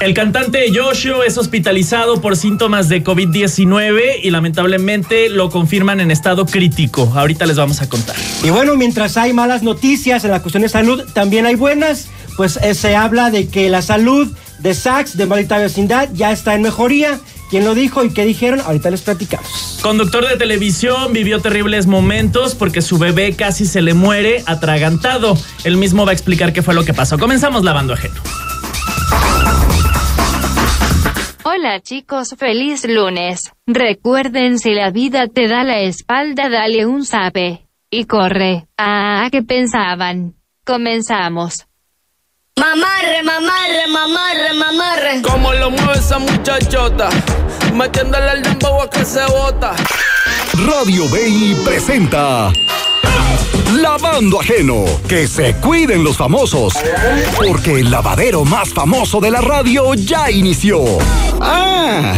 [0.00, 6.46] El cantante Yoshio es hospitalizado por síntomas de COVID-19 y lamentablemente lo confirman en estado
[6.46, 7.12] crítico.
[7.14, 8.16] Ahorita les vamos a contar.
[8.42, 12.08] Y bueno, mientras hay malas noticias en la cuestión de salud, también hay buenas.
[12.36, 14.28] Pues eh, se habla de que la salud
[14.58, 17.20] de Sachs, de Maldita Vecindad, ya está en mejoría.
[17.50, 18.60] ¿Quién lo dijo y qué dijeron?
[18.60, 19.78] Ahorita les platicamos.
[19.80, 25.38] Conductor de televisión vivió terribles momentos porque su bebé casi se le muere atragantado.
[25.62, 27.16] Él mismo va a explicar qué fue lo que pasó.
[27.16, 28.20] Comenzamos lavando ajeno.
[31.46, 33.52] Hola chicos, feliz lunes.
[33.66, 37.68] Recuerden si la vida te da la espalda, dale un sape.
[37.90, 38.66] Y corre.
[38.78, 40.36] Ah, ¿qué pensaban?
[40.64, 41.66] Comenzamos.
[42.56, 45.20] Mamarre, mamarre, mamarre, mamarre.
[45.20, 47.10] Como lo mueve esa muchachota,
[47.74, 49.76] metiéndole el dembow a que se bota.
[50.66, 52.50] Radio BI presenta
[53.72, 54.84] Lavando Ajeno.
[55.08, 56.74] Que se cuiden los famosos.
[57.36, 60.82] Porque el lavadero más famoso de la radio ya inició.
[61.40, 62.14] ¡Ah!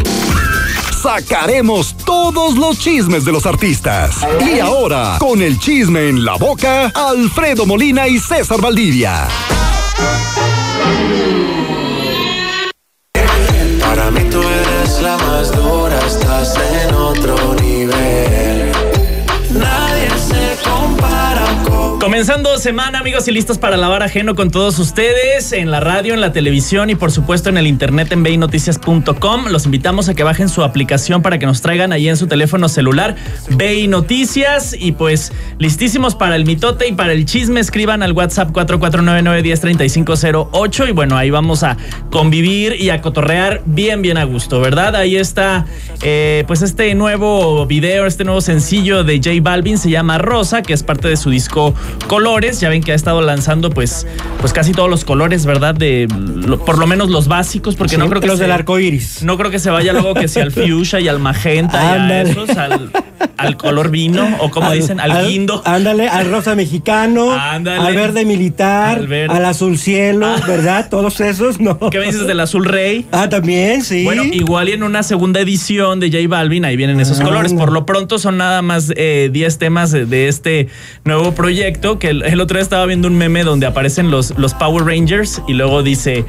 [1.02, 4.16] Sacaremos todos los chismes de los artistas.
[4.44, 9.28] Y ahora, con el chisme en la boca, Alfredo Molina y César Valdivia.
[22.16, 26.22] Comenzando semana, amigos, y listos para lavar ajeno con todos ustedes en la radio, en
[26.22, 29.48] la televisión y por supuesto en el internet en beinoticias.com.
[29.50, 32.70] Los invitamos a que bajen su aplicación para que nos traigan ahí en su teléfono
[32.70, 33.16] celular
[33.50, 37.60] BI Noticias y pues listísimos para el mitote y para el chisme.
[37.60, 41.76] Escriban al WhatsApp 4499103508 y bueno, ahí vamos a
[42.10, 44.96] convivir y a cotorrear bien, bien a gusto, ¿verdad?
[44.96, 45.66] Ahí está
[46.02, 50.72] eh, pues este nuevo video, este nuevo sencillo de J Balvin se llama Rosa, que
[50.72, 51.74] es parte de su disco
[52.06, 52.60] Colores.
[52.60, 54.06] Ya ven que ha estado lanzando pues,
[54.40, 55.74] pues casi todos los colores, ¿verdad?
[55.74, 58.52] De lo- por lo menos los básicos, porque Sí, no creo que los se- del
[58.52, 59.22] arco iris.
[59.22, 62.22] no creo que se vaya luego que sea al fuchsia y al magenta y a
[62.22, 62.90] esos, al,
[63.36, 65.62] al color vino, o como dicen, al, guindo.
[65.64, 67.80] Ándale, al rosa mexicano, Ándale.
[67.86, 69.34] al verde militar, Al verde.
[69.34, 70.40] al azul cielo, Ah.
[70.46, 70.88] ¿verdad?
[70.88, 71.78] Todos esos, no.
[71.90, 73.06] ¿Qué me dices del azul rey?
[73.12, 74.04] Ah, también, sí.
[74.04, 77.52] Bueno, igual y en una segunda edición de J Balvin, ahí vienen esos Ah, colores.
[77.52, 77.58] no.
[77.60, 80.68] Por lo pronto son nada más eh, 10 temas de, de este
[81.04, 81.95] nuevo proyecto.
[81.98, 85.42] Que el, el otro día estaba viendo un meme donde aparecen los, los Power Rangers
[85.48, 86.24] y luego dice: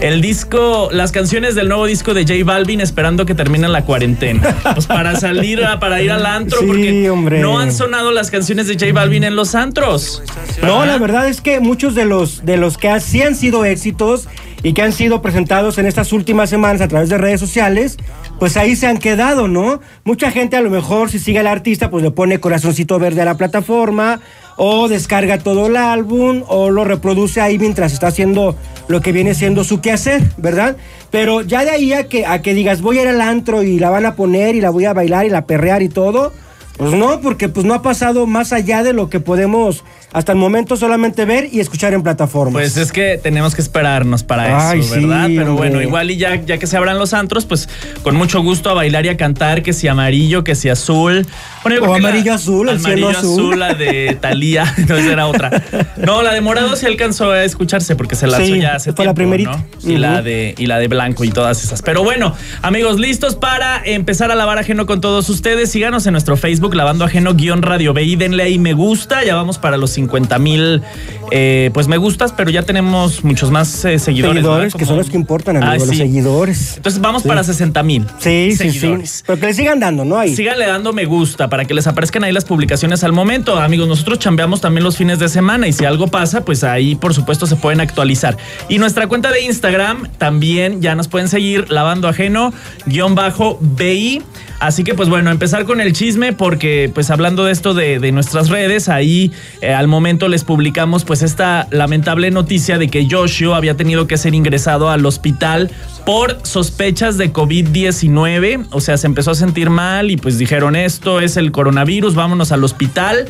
[0.00, 4.56] el disco, las canciones del nuevo disco de J Balvin esperando que termine la cuarentena.
[4.74, 7.40] Pues para salir, a- para ir al antro, Sí, porque hombre.
[7.40, 10.22] no han sonado las canciones de J Balvin en los antros.
[10.62, 10.86] No, Ajá.
[10.86, 14.28] la verdad es que muchos de los, de los que sí han sido éxitos
[14.62, 17.96] y que han sido presentados en estas últimas semanas a través de redes sociales,
[18.40, 19.80] pues ahí se han quedado, ¿no?
[20.04, 23.24] Mucha gente a lo mejor si sigue al artista, pues le pone corazoncito verde a
[23.24, 24.20] la plataforma
[24.58, 28.56] o descarga todo el álbum o lo reproduce ahí mientras está haciendo
[28.88, 30.76] lo que viene siendo su quehacer, ¿verdad?
[31.10, 33.78] Pero ya de ahí a que, a que digas voy a ir al antro y
[33.78, 36.32] la van a poner y la voy a bailar y la perrear y todo,
[36.78, 40.38] pues no, porque pues no ha pasado más allá de lo que podemos hasta el
[40.38, 42.54] momento solamente ver y escuchar en plataformas.
[42.54, 45.26] Pues es que tenemos que esperarnos para Ay, eso, sí, ¿verdad?
[45.26, 45.68] Pero hombre.
[45.70, 47.68] bueno, igual y ya, ya que se abran los antros, pues
[48.02, 51.26] con mucho gusto a bailar y a cantar, que si amarillo, que si azul.
[51.62, 53.58] Bueno, O amarillo azul, el cielo azul.
[53.58, 55.62] la de Talía, no esa era otra.
[55.98, 59.04] No, la de morado sí alcanzó a escucharse porque se lanzó Sí, ya hace fue
[59.04, 59.64] la tiempo, primerita.
[59.82, 59.90] ¿no?
[59.90, 61.82] Y la de y la de blanco y todas esas.
[61.82, 65.70] Pero bueno, amigos, listos para empezar a lavar ajeno con todos ustedes.
[65.70, 69.58] Síganos en nuestro Facebook lavando ajeno guion radio BI, denle ahí me gusta, ya vamos
[69.58, 70.82] para los 50 mil
[71.30, 74.36] eh, pues me gustas, pero ya tenemos muchos más eh, seguidores.
[74.36, 75.96] seguidores, que son los que importan, amigos, Ah, los sí.
[75.96, 76.76] seguidores.
[76.78, 77.28] Entonces vamos Sí.
[77.28, 78.06] para 60 mil.
[78.18, 78.70] Sí, sí, sí.
[78.80, 79.24] seguidores.
[79.26, 80.16] Pero que le sigan dando, ¿no?
[80.18, 80.34] Ahí.
[80.34, 83.58] Síganle dando me gusta para que les aparezcan ahí las publicaciones al momento.
[83.60, 87.12] Amigos, nosotros chambeamos también los fines de semana y si algo pasa, pues ahí por
[87.12, 88.36] supuesto se pueden actualizar.
[88.70, 92.54] Y nuestra cuenta de Instagram también ya nos pueden seguir lavando ajeno
[92.86, 94.22] guion bajo BI.
[94.60, 98.10] Así que pues bueno, empezar con el chisme porque pues hablando de esto de, de
[98.10, 103.54] nuestras redes, ahí eh, al momento les publicamos pues esta lamentable noticia de que Yoshio
[103.54, 105.70] había tenido que ser ingresado al hospital
[106.04, 111.20] por sospechas de COVID-19, o sea, se empezó a sentir mal y pues dijeron esto
[111.20, 113.28] es el coronavirus, vámonos al hospital.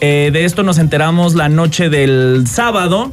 [0.00, 3.12] Eh, de esto nos enteramos la noche del sábado.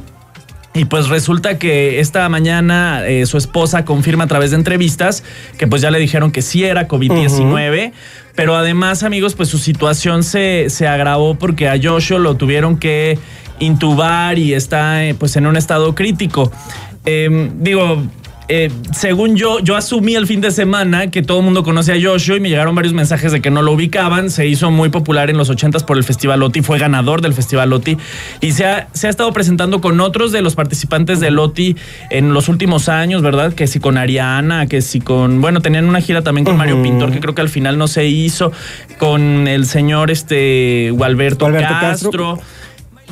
[0.72, 5.24] Y pues resulta que esta mañana eh, su esposa confirma a través de entrevistas
[5.58, 7.92] que pues ya le dijeron que sí era COVID-19,
[8.36, 13.18] pero además amigos pues su situación se, se agravó porque a Joshua lo tuvieron que
[13.58, 16.52] intubar y está eh, pues en un estado crítico.
[17.04, 18.04] Eh, digo,
[18.52, 21.98] eh, según yo, yo asumí el fin de semana que todo el mundo conocía a
[22.02, 24.28] Joshua y me llegaron varios mensajes de que no lo ubicaban.
[24.28, 27.70] Se hizo muy popular en los 80s por el Festival Loti, fue ganador del Festival
[27.70, 27.96] Loti
[28.40, 31.76] y se ha, se ha estado presentando con otros de los participantes de Loti
[32.10, 33.52] en los últimos años, ¿verdad?
[33.52, 35.40] Que si con Ariana, que si con.
[35.40, 38.06] Bueno, tenían una gira también con Mario Pintor, que creo que al final no se
[38.06, 38.50] hizo,
[38.98, 42.10] con el señor este Gualberto, Gualberto Castro.
[42.10, 42.59] Castro.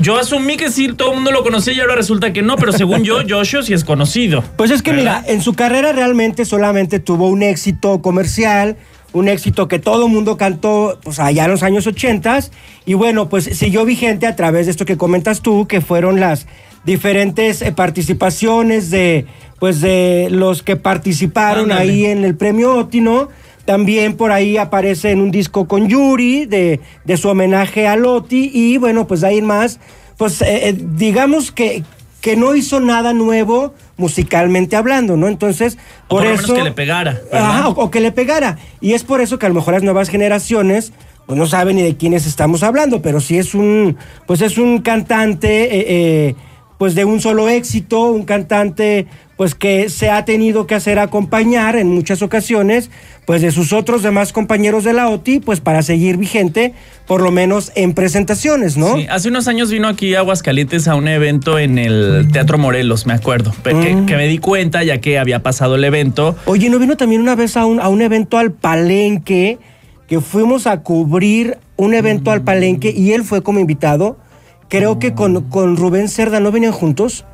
[0.01, 2.73] Yo asumí que sí, todo el mundo lo conocía y ahora resulta que no, pero
[2.73, 4.45] según yo, Joshua sí es conocido.
[4.57, 5.23] Pues es que ¿Verdad?
[5.23, 8.77] mira, en su carrera realmente solamente tuvo un éxito comercial,
[9.13, 12.39] un éxito que todo el mundo cantó pues allá en los años 80
[12.87, 16.47] y bueno, pues siguió vigente a través de esto que comentas tú, que fueron las
[16.85, 19.27] diferentes eh, participaciones de
[19.59, 21.81] pues de los que participaron Ándale.
[21.91, 23.29] ahí en el premio Otino.
[23.69, 28.51] También por ahí aparece en un disco con Yuri de, de su homenaje a Loti
[28.51, 29.79] y bueno, pues de ahí en más,
[30.17, 31.83] pues eh, eh, digamos que,
[32.23, 35.29] que no hizo nada nuevo musicalmente hablando, ¿no?
[35.29, 35.77] Entonces,
[36.07, 36.55] O por, por lo menos eso...
[36.55, 37.21] que le pegara.
[37.31, 38.57] Ajá, o, o que le pegara.
[38.81, 40.95] Y es por eso que a lo mejor las nuevas generaciones
[41.27, 44.81] pues no saben ni de quiénes estamos hablando, pero sí es un, pues es un
[44.81, 46.35] cantante, eh, eh,
[46.79, 49.07] pues de un solo éxito, un cantante
[49.39, 52.91] pues que se ha tenido que hacer acompañar en muchas ocasiones,
[53.25, 56.75] pues de sus otros demás compañeros de la OTI, pues para seguir vigente,
[57.07, 58.97] por lo menos en presentaciones, ¿no?
[58.97, 63.07] Sí, hace unos años vino aquí a Aguascalientes a un evento en el Teatro Morelos,
[63.07, 63.53] me acuerdo.
[63.63, 64.07] Pero que, Mm.
[64.07, 66.35] que me di cuenta ya que había pasado el evento.
[66.47, 69.59] Oye, ¿no vino también una vez a un, a un evento al Palenque?
[70.09, 74.19] Que fuimos a cubrir un evento al Palenque y él fue como invitado.
[74.69, 77.25] Creo que con, con Rubén Cerda no venían juntos.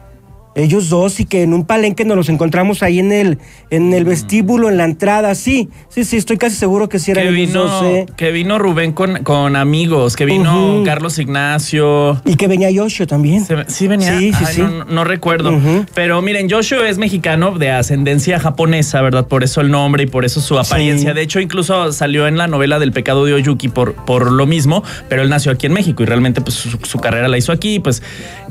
[0.56, 3.38] Ellos dos y que en un palenque nos los encontramos ahí en el,
[3.70, 5.34] en el vestíbulo, en la entrada.
[5.34, 7.84] Sí, sí, sí, estoy casi seguro que sí eran Que ellos vino, dos.
[7.84, 8.06] ¿eh?
[8.16, 10.82] que vino Rubén con, con amigos, que vino.
[10.84, 12.20] Carlos Ignacio.
[12.24, 13.44] Y que venía Yoshio también.
[13.44, 14.18] Se- Sí venía.
[14.18, 14.62] Sí, sí, Ay, sí.
[14.90, 15.52] No, recuerdo.
[15.94, 19.26] Pero miren, Joshua es mexicano de ascendencia japonesa, ¿verdad?
[19.26, 21.10] Por eso el nombre y por eso su apariencia.
[21.10, 21.14] Sí.
[21.16, 24.82] De hecho, incluso salió en la novela del pecado de Oyuki por, por lo mismo,
[25.08, 27.80] pero él nació aquí en México y realmente pues su, su carrera la hizo aquí,
[27.80, 28.02] pues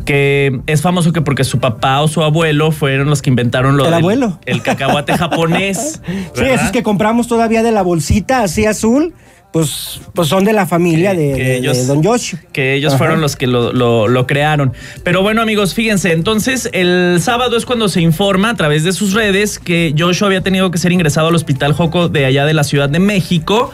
[0.06, 3.84] que es famoso que porque su papá o su abuelo fueron los que inventaron lo
[3.86, 4.40] El del- abuelo.
[4.46, 6.02] el cacahuate japonés.
[6.34, 6.56] Sí, ¿verdad?
[6.56, 9.14] esos que compramos todavía de la bolsita así azul,
[9.52, 12.40] pues, pues son de la familia Que- de, que de- Don Joshua.
[12.52, 12.98] que ellos Ajá.
[12.98, 14.74] fueron los que lo, lo- lo crearon.
[15.04, 19.14] Pero bueno, amigos, fíjense, entonces el sábado es cuando se informa a través de sus
[19.14, 22.64] redes que Joshua había tenido que ser ingresado al hospital Joco de allá de la
[22.64, 23.72] Ciudad de México.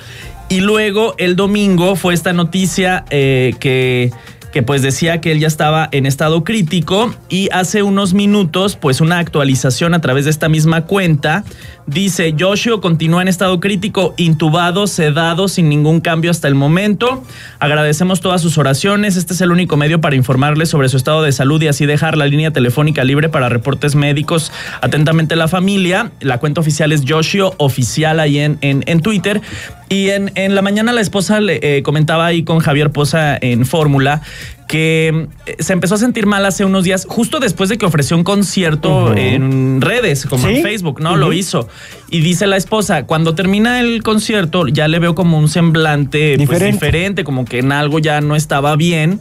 [0.50, 4.12] Y luego el domingo fue esta noticia eh, que
[4.52, 9.02] que pues decía que él ya estaba en estado crítico y hace unos minutos pues
[9.02, 11.44] una actualización a través de esta misma cuenta
[11.90, 17.24] dice Joshua continúa en estado crítico intubado sedado sin ningún cambio hasta el momento.
[17.60, 19.16] Agradecemos todas sus oraciones.
[19.18, 22.18] Este es el único medio para informarles sobre su estado de salud y así dejar
[22.18, 24.52] la línea telefónica libre para reportes médicos
[24.82, 26.12] atentamente la familia.
[26.20, 29.42] La cuenta oficial es Joshua oficial ahí en, en, en Twitter.
[29.90, 33.66] Y en, en la mañana la esposa le eh, comentaba ahí con Javier Poza en
[33.66, 34.22] Fórmula
[34.70, 38.16] que eh, se empezó a sentir mal hace unos días, justo después de que ofreció
[38.16, 40.58] un concierto en redes, como ¿Sí?
[40.58, 41.18] en Facebook, ¿no?
[41.18, 41.68] Lo hizo.
[42.12, 46.48] Y dice la esposa, cuando termina el concierto, ya le veo como un semblante pues,
[46.48, 46.72] Diferente.
[46.74, 49.20] diferente, como que en algo ya no estaba bien.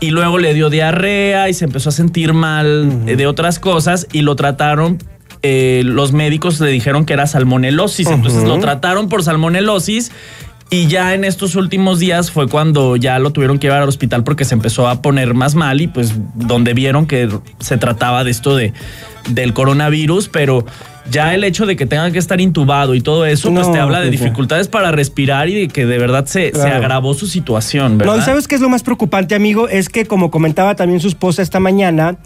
[0.00, 4.22] Y luego le dio diarrea y se empezó a sentir mal de otras cosas y
[4.22, 4.96] lo trataron.
[5.42, 10.12] eh, los médicos le dijeron que era salmonelosis, entonces lo trataron por salmonelosis
[10.70, 14.24] y ya en estos últimos días fue cuando ya lo tuvieron que llevar al hospital
[14.24, 18.30] porque se empezó a poner más mal y pues donde vieron que se trataba de
[18.30, 18.72] esto de
[19.30, 20.64] del coronavirus, pero
[21.10, 24.00] ya el hecho de que tenga que estar intubado y todo eso, pues te habla
[24.00, 28.14] de dificultades para respirar y de que de verdad se, se agravó su situación, ¿verdad?
[28.14, 29.68] No, ¿y ¿sabes qué es lo más preocupante, amigo?
[29.68, 32.16] Es que, como comentaba también su esposa esta mañana,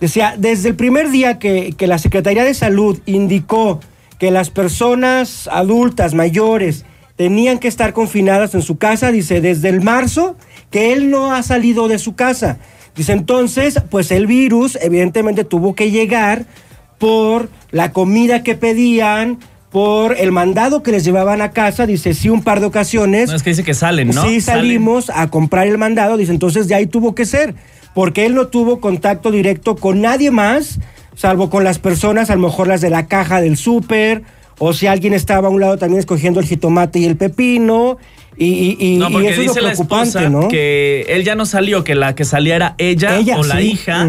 [0.00, 3.80] decía, desde el primer día que, que la Secretaría de Salud indicó
[4.18, 6.84] que las personas adultas, mayores,
[7.20, 10.36] tenían que estar confinadas en su casa, dice, desde el marzo,
[10.70, 12.56] que él no ha salido de su casa.
[12.96, 16.46] Dice, entonces, pues el virus evidentemente tuvo que llegar
[16.96, 19.38] por la comida que pedían,
[19.70, 23.28] por el mandado que les llevaban a casa, dice, sí, un par de ocasiones.
[23.28, 24.22] No, es que dice que salen, ¿no?
[24.22, 24.62] Sí, Salen.
[24.62, 27.54] salimos a comprar el mandado, dice, entonces de ahí tuvo que ser,
[27.92, 30.78] porque él no tuvo contacto directo con nadie más,
[31.16, 34.22] salvo con las personas, a lo mejor las de la caja del súper,
[34.62, 37.96] o si alguien estaba a un lado también escogiendo el jitomate y el pepino,
[38.36, 40.48] y, No, y porque eso es lo dice la preocupante, esposa ¿no?
[40.48, 44.08] que él ya no salió, que la que salía era ella, Ella, o la hija,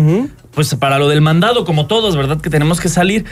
[0.53, 2.39] pues para lo del mandado, como todos, ¿verdad?
[2.39, 3.25] Que tenemos que salir.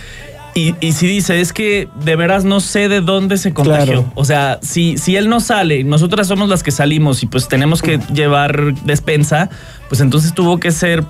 [0.55, 3.85] Y, y si dice, es que de veras no sé de dónde se contagió.
[3.85, 4.11] Claro.
[4.15, 7.81] O sea, si, si él no sale, nosotras somos las que salimos y pues tenemos
[7.81, 9.49] que llevar despensa,
[9.89, 11.03] pues entonces tuvo que ser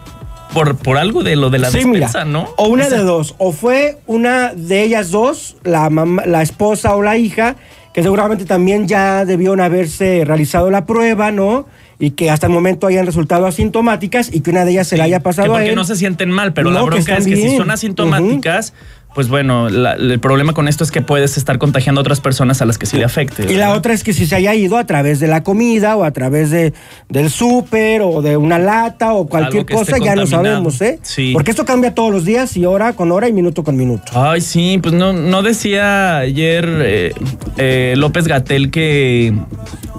[0.54, 2.48] por, por algo de lo de la Sí, mira, despensa, ¿no?
[2.58, 3.36] O una sea, de dos.
[3.38, 7.56] O fue una de ellas dos, la, mamá- la esposa o la hija,
[7.94, 11.66] que seguramente también ya debieron haberse realizado la prueba, ¿no?
[12.02, 15.04] Y que hasta el momento hayan resultado asintomáticas y que una de ellas se la
[15.04, 15.76] haya que pasado a porque él.
[15.76, 18.74] no se sienten mal, pero la No, que bronca es que si son asintomáticas,
[19.20, 22.62] pues bueno, la- el problema con esto es que puedes estar contagiando a otras personas
[22.62, 23.52] a las que sí le afecte.
[23.52, 26.06] Y la otra es que si se haya ido a través de la comida o
[26.06, 26.72] a través de,
[27.10, 30.72] del súper o de una lata o cualquier cosa, ya lo contaminado.
[30.72, 31.00] sabemos, ¿eh?
[31.02, 31.32] Sí.
[31.34, 34.10] Porque esto cambia todos los días y hora con hora y minuto con minuto.
[34.16, 37.14] Ay, sí, pues no, no decía ayer eh,
[37.58, 39.34] eh, López Gatel que,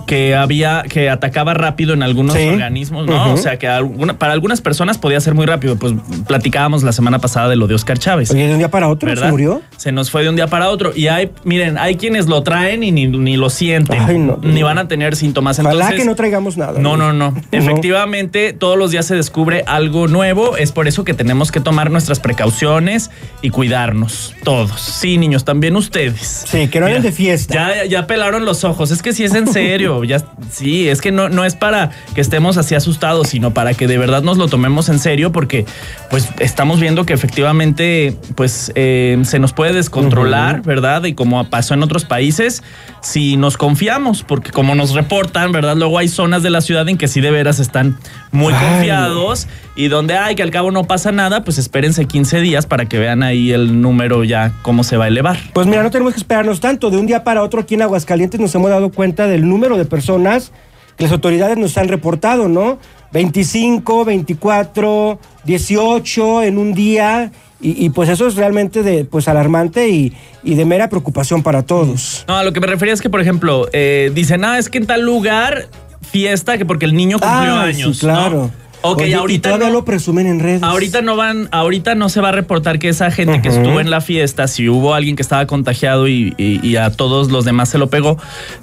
[0.06, 2.46] que había, que atacaba rápido en algunos Sí.
[2.48, 3.34] organismos, ¿no?
[3.34, 5.76] O sea, que alguna- para algunas personas podía ser muy rápido.
[5.76, 5.92] Pues
[6.26, 8.30] platicábamos la semana pasada de lo de Oscar Chávez.
[8.30, 9.26] Oye, de un día para otro ¿verdad?
[9.26, 9.62] se murió.
[9.76, 10.92] Se nos fue de un día para otro.
[10.94, 14.00] Y hay, miren, hay quienes lo traen y ni, ni lo sienten.
[14.00, 14.38] Ay, no.
[14.42, 15.58] Ni van a tener síntomas.
[15.58, 16.78] Ojalá Entonces, que no traigamos nada.
[16.78, 17.34] no, no, no.
[17.52, 20.56] Efectivamente, todos los días se descubre algo nuevo.
[20.56, 23.10] Es por eso que tenemos que tomar nuestras precauciones
[23.42, 24.34] y cuidarnos.
[24.44, 24.80] Todos.
[24.80, 26.44] Sí, niños, también ustedes.
[26.46, 27.54] Sí, que no anden de fiesta.
[27.54, 28.90] Ya, ya pelaron los ojos.
[28.90, 30.04] Es que sí es en serio.
[30.04, 33.86] ya, sí, es que no, no es para que estemos así asustados, sino para que
[33.86, 35.64] de verdad nos lo tomemos en serio, porque
[36.10, 38.89] pues estamos viendo que efectivamente pues eh,
[39.24, 41.04] se nos puede descontrolar, ¿verdad?
[41.04, 42.62] Y como pasó en otros países,
[43.00, 45.76] si nos confiamos, porque como nos reportan, ¿verdad?
[45.76, 47.98] Luego hay zonas de la ciudad en que sí de veras están
[48.32, 48.66] muy Ay.
[48.66, 52.86] confiados y donde hay que al cabo no pasa nada, pues espérense 15 días para
[52.86, 55.38] que vean ahí el número ya cómo se va a elevar.
[55.52, 56.90] Pues mira, no tenemos que esperarnos tanto.
[56.90, 59.84] De un día para otro aquí en Aguascalientes nos hemos dado cuenta del número de
[59.84, 60.52] personas
[60.96, 62.78] que las autoridades nos han reportado, ¿no?
[63.12, 67.32] 25, 24, 18 en un día.
[67.62, 71.62] Y, y, pues eso es realmente de, pues alarmante y, y de mera preocupación para
[71.62, 72.24] todos.
[72.26, 74.78] No, a lo que me refería es que, por ejemplo, eh, dicen, ah, es que
[74.78, 75.68] en tal lugar
[76.00, 77.98] fiesta, que porque el niño cumplió Ay, años.
[77.98, 78.44] sí, claro.
[78.44, 78.69] ¿no?
[78.82, 80.62] Ok, Oye, y ahorita todavía no, lo presumen en redes.
[80.62, 83.90] ahorita no van, ahorita no se va a reportar que esa gente que estuvo en
[83.90, 87.68] la fiesta, si hubo alguien que estaba contagiado y, y- y a todos los demás
[87.68, 88.16] se lo pegó,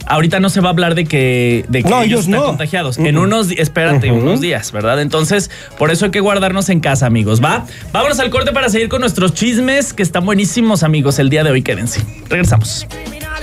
[0.07, 2.45] ahorita no se va a hablar de que, de que No, ellos ellos están no.
[2.47, 2.97] contagiados.
[2.97, 5.01] En unos, espérate, unos días, ¿verdad?
[5.01, 7.65] Entonces, por eso hay que guardarnos en casa, amigos, ¿va?
[7.91, 11.51] Vámonos al corte para seguir con nuestros chismes, que están buenísimos, amigos, el día de
[11.51, 12.01] hoy, quédense.
[12.27, 12.87] Regresamos.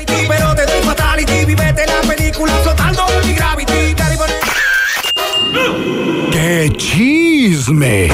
[0.07, 3.73] Pero te doy fatality, vivete la película flotando en gravity.
[6.31, 8.09] ¡Qué chisme!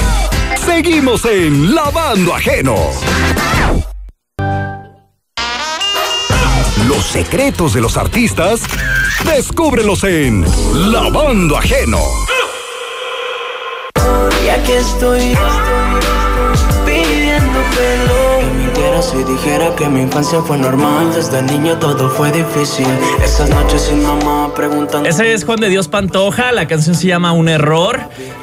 [0.64, 2.76] Seguimos en Lavando Ajeno.
[6.86, 8.62] Los secretos de los artistas,
[9.24, 10.44] descúbrelos en
[10.92, 12.00] Lavando Ajeno.
[14.44, 15.36] Y aquí estoy
[16.84, 18.19] pidiendo pelo.
[19.10, 21.12] Si dijera que mi infancia fue normal.
[21.12, 22.86] Desde niño todo fue difícil.
[23.24, 25.08] Esas noches sin mamá preguntando.
[25.08, 27.98] Ese es Juan de Dios Pantoja, la canción se llama Un Error.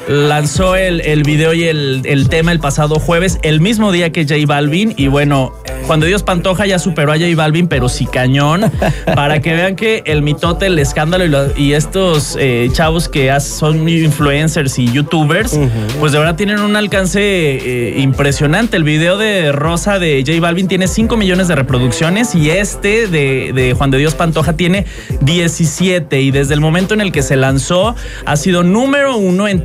[0.08, 4.22] Lanzó el, el video y el, el tema el pasado jueves, el mismo día que
[4.24, 4.94] J Balvin.
[4.96, 5.52] Y bueno,
[5.86, 8.70] Juan de Dios Pantoja ya superó a J Balvin, pero sí cañón.
[9.14, 13.38] Para que vean que el mitote, el escándalo y, lo- y estos eh, chavos que
[13.40, 15.58] son influencers y youtubers,
[16.00, 18.76] pues de verdad tienen un alcance eh, impresionante.
[18.78, 23.52] El video de Rosa de J Balvin tiene 5 millones de reproducciones y este de,
[23.54, 24.86] de Juan de Dios Pantoja tiene
[25.20, 29.62] 17 y desde el momento en el que se lanzó ha sido número uno en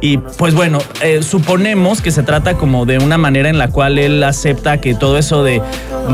[0.00, 3.98] y pues bueno, eh, suponemos que se trata como de una manera en la cual
[3.98, 5.60] él acepta que todo eso de,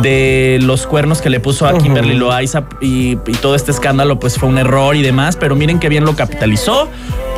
[0.02, 4.38] de los cuernos que le puso a Kimberly Loaiza y, y todo este escándalo pues
[4.38, 6.88] fue un error y demás, pero miren qué bien lo capitalizó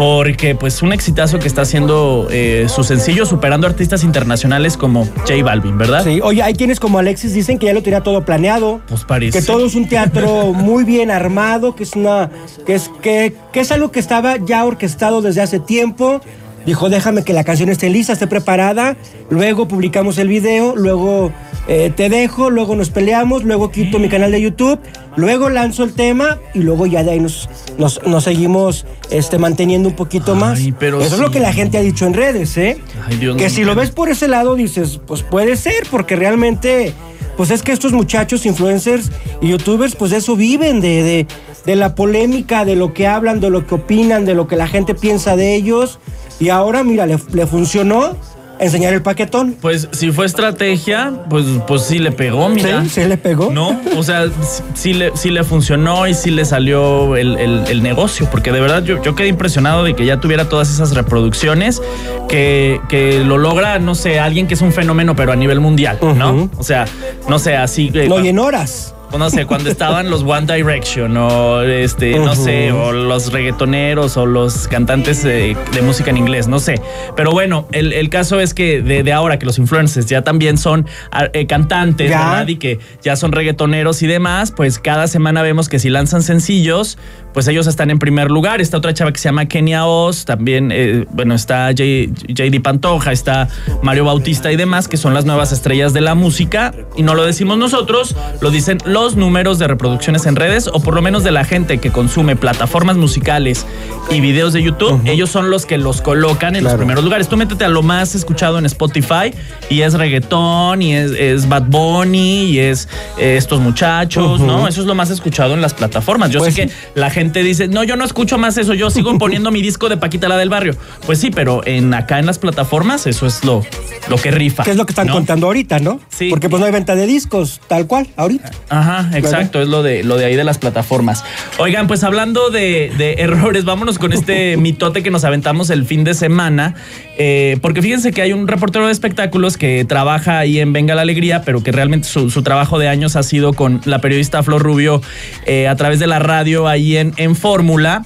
[0.01, 5.43] porque pues un exitazo que está haciendo eh, su sencillo superando artistas internacionales como J
[5.45, 6.05] Balvin, ¿verdad?
[6.05, 8.81] Sí, oye, hay quienes como Alexis dicen que ya lo tenía todo planeado.
[8.89, 9.39] Pues parece.
[9.39, 12.31] Que todo es un teatro muy bien armado, que es una.
[12.65, 16.23] que es, que, que es algo que estaba ya orquestado desde hace tiempo.
[16.65, 18.97] Dijo, déjame que la canción esté lista, esté preparada.
[19.29, 21.31] Luego publicamos el video, luego
[21.73, 24.81] eh, te dejo, luego nos peleamos, luego quito mi canal de YouTube,
[25.15, 27.49] luego lanzo el tema y luego ya de ahí nos,
[27.79, 30.59] nos, nos seguimos este, manteniendo un poquito más.
[30.81, 32.77] Pero Eso es lo que la gente ha dicho en redes, ¿eh?
[33.07, 36.93] Ay, Dios que si lo ves por ese lado dices, pues puede ser, porque realmente,
[37.37, 41.27] pues es que estos muchachos, influencers y youtubers, pues de eso viven, de, de,
[41.67, 44.67] de la polémica, de lo que hablan, de lo que opinan, de lo que la
[44.67, 46.01] gente piensa de ellos.
[46.41, 48.17] Y ahora, mira, le, le funcionó
[48.61, 49.57] enseñar el paquetón.
[49.61, 52.83] Pues si fue estrategia, pues, pues sí le pegó, mira.
[52.85, 53.51] Sí, sí le pegó.
[53.51, 54.27] No, o sea,
[54.75, 58.61] sí, le, sí le funcionó y sí le salió el, el- el negocio, porque de
[58.61, 61.81] verdad yo, yo quedé impresionado de que ya tuviera todas esas reproducciones,
[62.29, 65.99] que, que lo logra, no sé, alguien que es un fenómeno, pero a nivel mundial,
[66.17, 66.51] ¿no?
[66.59, 66.85] O sea,
[67.29, 67.91] no sé, así...
[67.95, 68.95] eh, No, y en horas.
[69.19, 74.27] No sé, cuando estaban los One Direction o este, no sé, o los reggaetoneros o
[74.27, 76.81] los cantantes eh, de música en inglés, no sé.
[77.17, 80.59] Pero bueno, el, el caso es que de, de ahora que los influencers ya también
[80.59, 82.11] son ah, eh, cantantes.
[82.11, 82.49] ¿verdad?
[82.49, 86.99] Y que ya son reggaetoneros y demás, pues cada semana vemos que si lanzan sencillos,
[87.33, 88.61] pues ellos están en primer lugar.
[88.61, 93.13] Está otra chava que se llama Kenia Oz, también, eh, bueno, está J- JD Pantoja,
[93.13, 93.49] está
[93.83, 96.73] Mario Bautista y demás, que son las nuevas estrellas de la música.
[96.97, 100.95] Y no lo decimos nosotros, lo dicen los números de reproducciones en redes, o por
[100.95, 103.67] lo menos de la gente que consume plataformas musicales
[104.11, 105.01] y videos de YouTube.
[105.07, 107.29] Ellos son los que los colocan en los primeros lugares.
[107.29, 109.33] Tú métete a lo más escuchado en Spotify
[109.69, 112.89] y es reggaetón, y es, es Bad Bunny, y es
[113.19, 114.69] eh, estos muchachos, ¿no?
[114.69, 116.31] Eso es lo más escuchado en las plataformas.
[116.31, 116.69] Yo Pues sé sí.
[116.69, 119.89] que la gente dice, no, yo no escucho más eso, yo sigo poniendo mi disco
[119.89, 120.77] de Paquita la del barrio.
[121.07, 123.65] Pues sí, pero en acá en las plataformas eso es lo,
[124.09, 124.63] lo que rifa.
[124.65, 125.15] Que es lo que están ¿no?
[125.15, 126.01] contando ahorita, ¿no?
[126.09, 126.29] Sí.
[126.31, 128.51] Porque pues no hay venta de discos, tal cual, ahorita.
[128.69, 131.25] Ajá, exacto, es lo de, lo de ahí de las plataformas.
[131.59, 136.05] Oigan, pues hablando de, de errores, vámonos con este mitote que nos aventamos el fin
[136.05, 136.75] de semana,
[137.19, 141.03] eh, porque fíjense que hay un reportero de espectáculos que trabaja ahí en Venga la
[141.03, 144.63] Alegría, pero que realmente su, su trabajo de años ha sido con la periodista Flor
[144.63, 145.01] Rubio
[145.47, 148.05] eh, a través de la radio ahí en, en Fórmula.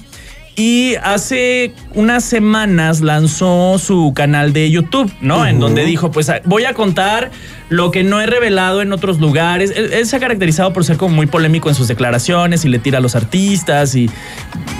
[0.57, 5.45] Y hace unas semanas lanzó su canal de YouTube, ¿no?
[5.45, 7.29] En donde dijo, pues voy a contar
[7.67, 9.73] lo que no he revelado en otros lugares.
[9.75, 12.79] Él, él se ha caracterizado por ser como muy polémico en sus declaraciones y le
[12.79, 14.09] tira a los artistas y,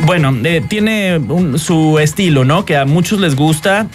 [0.06, 2.64] bueno, eh, tiene un- su estilo, ¿no?
[2.64, 3.88] Que a muchos les gusta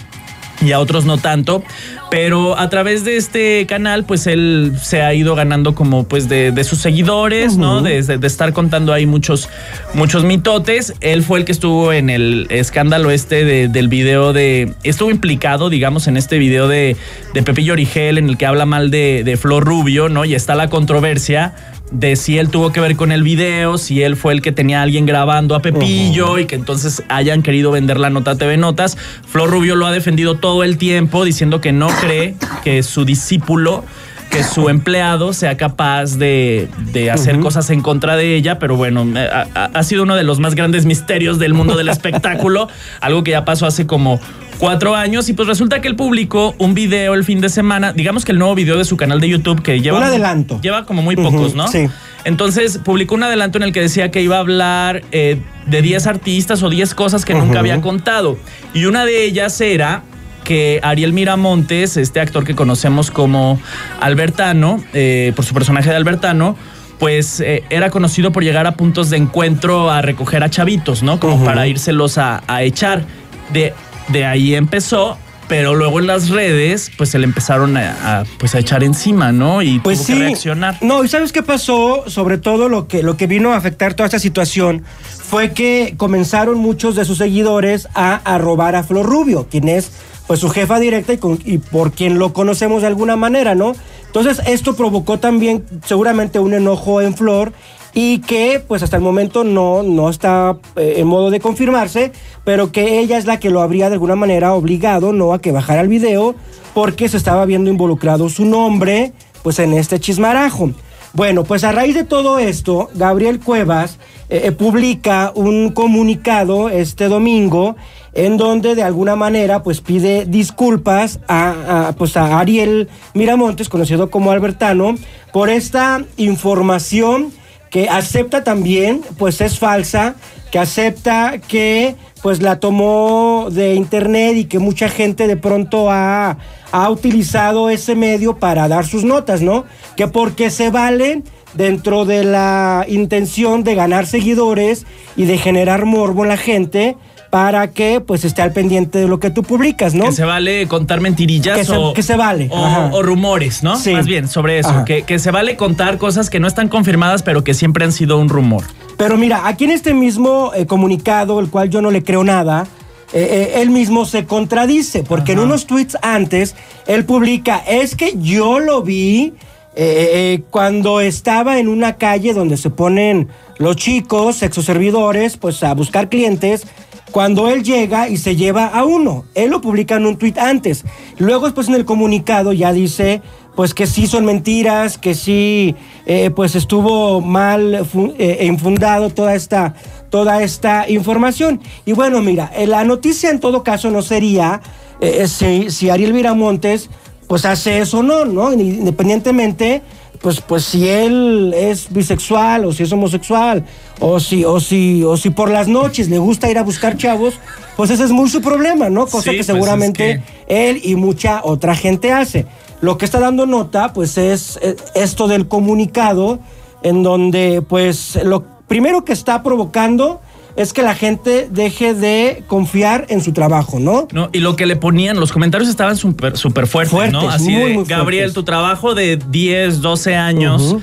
[0.60, 1.62] y a otros no tanto.
[2.10, 6.50] Pero a través de este canal, pues él se ha ido ganando como pues de,
[6.50, 7.82] de sus seguidores, ¿no?
[7.82, 9.48] De, de- de estar contando ahí muchos,
[9.94, 10.92] muchos mitotes.
[11.00, 14.74] Él fue el que estuvo en el escándalo este de- del video de.
[14.82, 16.96] Estuvo implicado, digamos, en este video de,
[17.32, 20.24] de Pepillo Origel, en el que habla mal de, de Flor Rubio, ¿no?
[20.24, 21.54] Y está la controversia
[21.90, 24.80] de si él tuvo que ver con el video, si él fue el que tenía
[24.80, 28.56] a alguien grabando a Pepillo y que entonces hayan querido vender la nota a TV
[28.56, 28.96] Notas.
[29.26, 33.84] Flor Rubio lo ha defendido todo el tiempo diciendo que no cree que su discípulo
[34.30, 39.06] que su empleado sea capaz de, de hacer cosas en contra de ella, pero bueno,
[39.16, 42.68] eh, ha, sido uno de los más grandes misterios del mundo del espectáculo,
[43.00, 44.20] algo que ya pasó hace como
[44.58, 48.24] cuatro años y pues resulta que él publicó un video el fin de semana, digamos
[48.24, 49.98] que el nuevo video de su canal de YouTube que lleva...
[49.98, 50.60] Un adelanto.
[50.60, 51.66] Lleva como muy pocos, ¿no?
[51.68, 51.88] sí.
[52.24, 56.06] Entonces publicó un adelanto en el que decía que iba a hablar eh, de 10
[56.06, 58.38] artistas o 10 cosas que nunca había contado.
[58.74, 60.02] Y una de ellas era
[60.50, 63.60] que Ariel Miramontes, este actor que conocemos como
[64.00, 66.56] Albertano, eh, por su personaje de Albertano,
[66.98, 71.20] pues eh, era conocido por llegar a puntos de encuentro a recoger a chavitos, ¿no?
[71.20, 73.04] Como para írselos a, a echar.
[73.52, 73.72] De,
[74.08, 78.56] de ahí empezó, pero luego en las redes, pues se le empezaron a, a, pues,
[78.56, 79.62] a echar encima, ¿no?
[79.62, 80.12] Y Pues tuvo sí.
[80.14, 80.78] que reaccionar.
[80.80, 82.02] No, ¿y sabes qué pasó?
[82.08, 84.82] Sobre todo lo que, lo que vino a afectar toda esta situación
[85.28, 89.92] fue que comenzaron muchos de sus seguidores a, a robar a Flor Rubio, quien es
[90.30, 93.72] pues su jefa directa y, con- y por quien lo conocemos de alguna manera, ¿no?
[94.06, 97.52] Entonces esto provocó también seguramente un enojo en Flor
[97.94, 102.12] y que pues hasta el momento no, no está eh, en modo de confirmarse,
[102.44, 105.32] pero que ella es la que lo habría de alguna manera obligado, ¿no?
[105.32, 106.36] A que bajara el video
[106.74, 109.12] porque se estaba viendo involucrado su nombre
[109.42, 110.70] pues en este chismarajo.
[111.12, 117.08] Bueno, pues a raíz de todo esto, Gabriel Cuevas eh, eh, publica un comunicado este
[117.08, 117.76] domingo
[118.12, 124.30] en donde de alguna manera pues pide disculpas a, pues a Ariel Miramontes, conocido como
[124.30, 124.94] Albertano,
[125.32, 127.32] por esta información
[127.70, 130.14] que acepta también pues es falsa,
[130.50, 136.36] que acepta que pues la tomó de internet y que mucha gente de pronto ha,
[136.72, 139.64] ha utilizado ese medio para dar sus notas, ¿no?
[139.96, 141.22] Que porque se vale
[141.54, 146.96] dentro de la intención de ganar seguidores y de generar morbo en la gente
[147.30, 150.04] para que pues esté al pendiente de lo que tú publicas, ¿no?
[150.06, 153.76] Que se vale contar mentirillas Que se- o, que se vale, O, rumores, ¿no?
[153.76, 153.92] Sí.
[153.92, 154.84] Más bien, sobre eso.
[154.84, 158.18] Que, que se vale contar cosas que no están confirmadas, pero que siempre han sido
[158.18, 158.64] un rumor.
[158.96, 162.66] Pero mira, aquí en este mismo eh, comunicado, el cual yo no le creo nada,
[163.12, 166.54] eh, eh, él mismo se contradice, porque en unos tweets antes,
[166.86, 169.34] él publica, es que yo lo vi
[169.74, 176.08] eh, cuando estaba en una calle donde se ponen los chicos, sexoservidores, pues a buscar
[176.08, 176.66] clientes,
[177.10, 179.24] cuando él llega y se lleva a uno.
[179.34, 180.84] Él lo publica en un tweet antes.
[181.18, 183.22] Luego después en el comunicado ya dice
[183.54, 185.74] pues que sí son mentiras, que sí
[186.06, 187.86] eh, pues estuvo mal
[188.18, 189.74] eh, infundado toda esta,
[190.08, 191.60] toda esta información.
[191.84, 194.60] Y bueno, mira, eh, la noticia en todo caso no sería
[195.00, 196.90] eh, si, si Ariel Viramontes
[197.26, 198.52] pues hace eso o no, ¿no?
[198.52, 199.82] Independientemente
[200.20, 203.64] pues, pues si él es bisexual o si es homosexual
[204.00, 207.34] o si, o si, o si por las noches le gusta ir a buscar chavos,
[207.76, 209.06] pues ese es muy su problema, ¿no?
[209.06, 212.46] Cosa Sí, que pues, seguramente él y mucha otra gente hace.
[212.80, 216.38] Lo que está dando nota, pues es eh, esto del comunicado,
[216.82, 220.20] en donde, pues, lo primero que está provocando
[220.56, 224.08] es que la gente deje de confiar en su trabajo, ¿no?
[224.12, 227.28] No, y lo que le ponían, los comentarios estaban súper súper fuertes, ¿no?
[227.28, 230.76] Así muy, de, muy Gabriel, tu trabajo de 10, 12 años,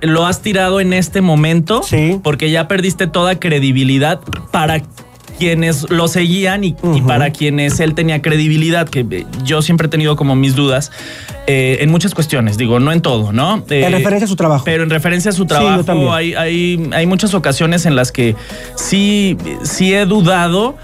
[0.00, 2.18] lo has tirado en este momento Sí.
[2.22, 4.82] porque ya perdiste toda credibilidad para
[5.38, 6.74] quienes lo seguían y,
[7.06, 10.90] para quienes él tenía credibilidad, que eh, yo siempre he tenido como mis dudas
[11.46, 13.62] eh, en muchas cuestiones, digo, no en todo, ¿no?
[13.68, 14.64] En Eh, referencia a su trabajo.
[14.64, 16.10] Pero en referencia a su trabajo, también.
[16.12, 18.34] hay, hay, hay muchas ocasiones en las que
[18.74, 20.76] sí, sí he dudado,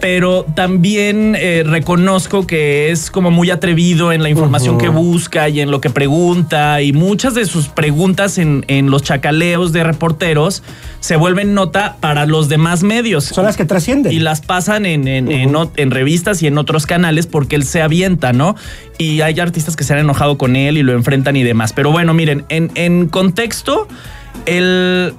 [0.00, 5.60] pero también eh, reconozco que es como muy atrevido en la información que busca y
[5.60, 10.62] en lo que pregunta y muchas de sus preguntas en, en los chacaleos de reporteros
[11.00, 13.24] se vuelven nota para los demás medios.
[13.24, 14.12] Son las que trascienden.
[14.12, 18.32] Y las pasan en, en, en revistas y en otros canales porque él se avienta,
[18.32, 18.56] ¿no?
[18.98, 21.72] Y hay artistas que se han enojado con él y lo enfrentan y demás.
[21.72, 23.88] Pero bueno, miren, en, en contexto,
[24.46, 25.14] el,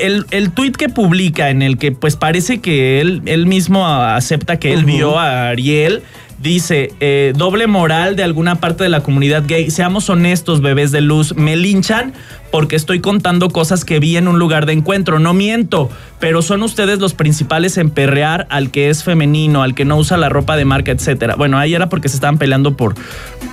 [0.00, 4.58] el, el tuit que publica en el que pues parece que él, él mismo acepta
[4.58, 6.02] que él vio a Ariel.
[6.42, 9.70] Dice, eh, doble moral de alguna parte de la comunidad gay.
[9.70, 11.36] Seamos honestos, bebés de luz.
[11.36, 12.14] Me linchan
[12.50, 15.20] porque estoy contando cosas que vi en un lugar de encuentro.
[15.20, 19.84] No miento, pero son ustedes los principales en perrear al que es femenino, al que
[19.84, 21.36] no usa la ropa de marca, etcétera.
[21.36, 22.96] Bueno, ahí era porque se estaban peleando por,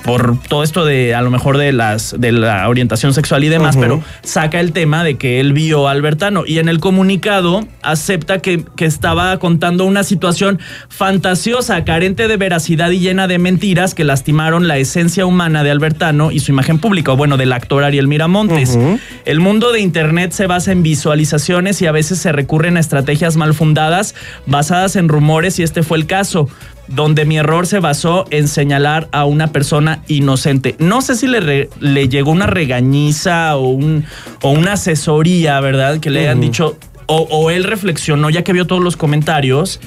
[0.04, 3.78] por todo esto de a lo mejor de las de la orientación sexual y demás,
[3.78, 8.40] pero saca el tema de que él vio a Albertano y en el comunicado acepta
[8.40, 14.04] que, que estaba contando una situación fantasiosa, carente de veracidad y llena de mentiras que
[14.04, 18.08] lastimaron la esencia humana de Albertano y su imagen pública, o bueno, del actor Ariel
[18.08, 18.78] Miramontes.
[19.26, 23.36] El mundo de Internet se basa en visualizaciones y a veces se recurren a estrategias
[23.36, 24.16] mal fundadas
[24.46, 26.48] basadas en rumores y este fue el caso
[26.88, 30.76] donde mi error se basó en señalar a una persona inocente.
[30.80, 34.06] No sé si le, re- le llegó una regañiza o, un,
[34.42, 36.00] o una asesoría, ¿verdad?
[36.00, 36.46] Que le hayan Ujú.
[36.48, 39.80] dicho, o, o él reflexionó ya que vio todos los comentarios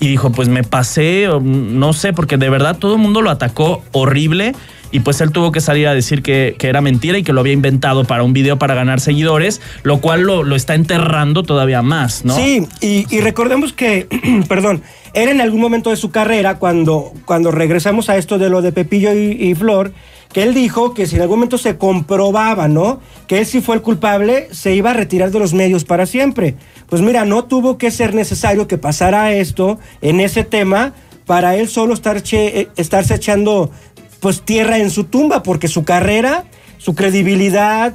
[0.00, 3.82] y dijo, pues me pasé, no sé, porque de verdad todo el mundo lo atacó
[3.92, 4.54] horrible
[4.90, 7.40] y pues él tuvo que salir a decir que, que era mentira y que lo
[7.40, 11.82] había inventado para un video para ganar seguidores, lo cual lo, lo está enterrando todavía
[11.82, 12.34] más, ¿no?
[12.34, 14.08] Sí, y, recordemos que,
[14.48, 14.82] perdón,
[15.12, 18.72] era en algún momento de su carrera, cuando, cuando regresamos a esto de lo de
[18.72, 19.92] Pepillo y Flor,
[20.32, 23.00] que él dijo que si en algún momento se comprobaba, ¿no?
[23.26, 26.54] Que él sí fue el culpable, se iba a retirar de los medios para siempre.
[26.88, 30.94] Pues mira, no tuvo que ser necesario que pasara esto en ese tema
[31.26, 33.70] para él solo eh, estarse echando
[34.20, 36.44] pues tierra en su tumba, porque su carrera,
[36.78, 37.94] su credibilidad,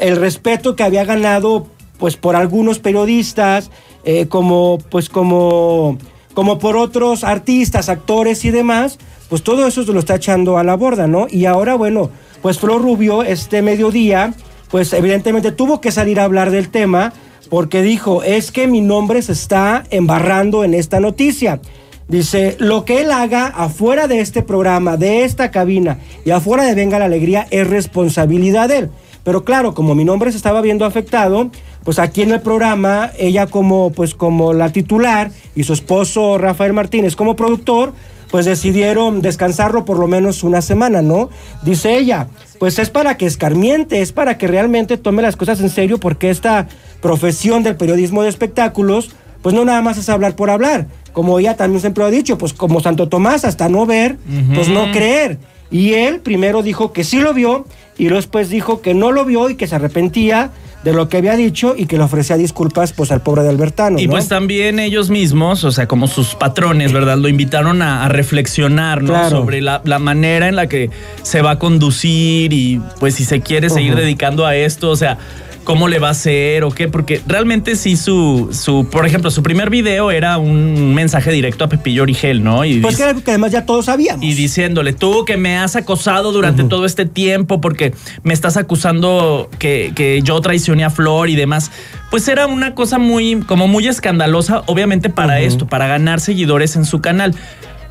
[0.00, 1.68] el respeto que había ganado
[1.98, 3.70] pues por algunos periodistas,
[4.04, 5.98] eh, como pues como
[6.34, 10.64] como por otros artistas, actores y demás, pues todo eso se lo está echando a
[10.64, 11.26] la borda, ¿no?
[11.30, 12.10] Y ahora, bueno,
[12.42, 14.34] pues Flor Rubio este mediodía,
[14.70, 17.12] pues evidentemente tuvo que salir a hablar del tema
[17.48, 21.60] porque dijo, es que mi nombre se está embarrando en esta noticia.
[22.08, 26.74] Dice, lo que él haga afuera de este programa, de esta cabina y afuera de
[26.74, 28.90] Venga la Alegría es responsabilidad de él.
[29.24, 31.50] Pero claro, como mi nombre se estaba viendo afectado,
[31.84, 36.72] pues aquí en el programa, ella como, pues como la titular y su esposo Rafael
[36.72, 37.92] Martínez como productor,
[38.30, 41.28] pues decidieron descansarlo por lo menos una semana, ¿no?
[41.62, 45.68] Dice ella, pues es para que escarmiente, es para que realmente tome las cosas en
[45.68, 46.66] serio porque esta
[47.02, 49.10] profesión del periodismo de espectáculos,
[49.42, 52.54] pues no nada más es hablar por hablar, como ella también siempre ha dicho, pues
[52.54, 54.16] como Santo Tomás, hasta no ver,
[54.54, 55.38] pues no creer.
[55.70, 57.66] Y él primero dijo que sí lo vio
[57.98, 60.50] y luego después dijo que no lo vio y que se arrepentía
[60.84, 63.98] de lo que había dicho y que le ofrecía disculpas pues al pobre de Albertano.
[63.98, 64.12] Y ¿no?
[64.12, 67.18] pues también ellos mismos, o sea, como sus patrones, ¿verdad?
[67.18, 69.10] Lo invitaron a, a reflexionar, ¿no?
[69.10, 69.38] Claro.
[69.38, 70.90] Sobre la, la manera en la que
[71.22, 75.18] se va a conducir y pues si se quiere seguir dedicando a esto, o sea,
[75.64, 79.42] cómo le va a hacer o qué, porque realmente sí su, su, por ejemplo, su
[79.42, 82.64] primer video era un mensaje directo a Pepillo Origel, ¿no?
[82.64, 84.24] Y Pues dice- que era algo que además ya todos sabíamos.
[84.24, 89.48] y diciéndole, tú que me has acosado durante todo este tiempo porque me estás acusando
[89.58, 91.70] que, que yo traicioné a Flor y demás.
[92.10, 96.84] Pues era una cosa muy, como muy escandalosa, obviamente para esto, para ganar seguidores en
[96.84, 97.34] su canal.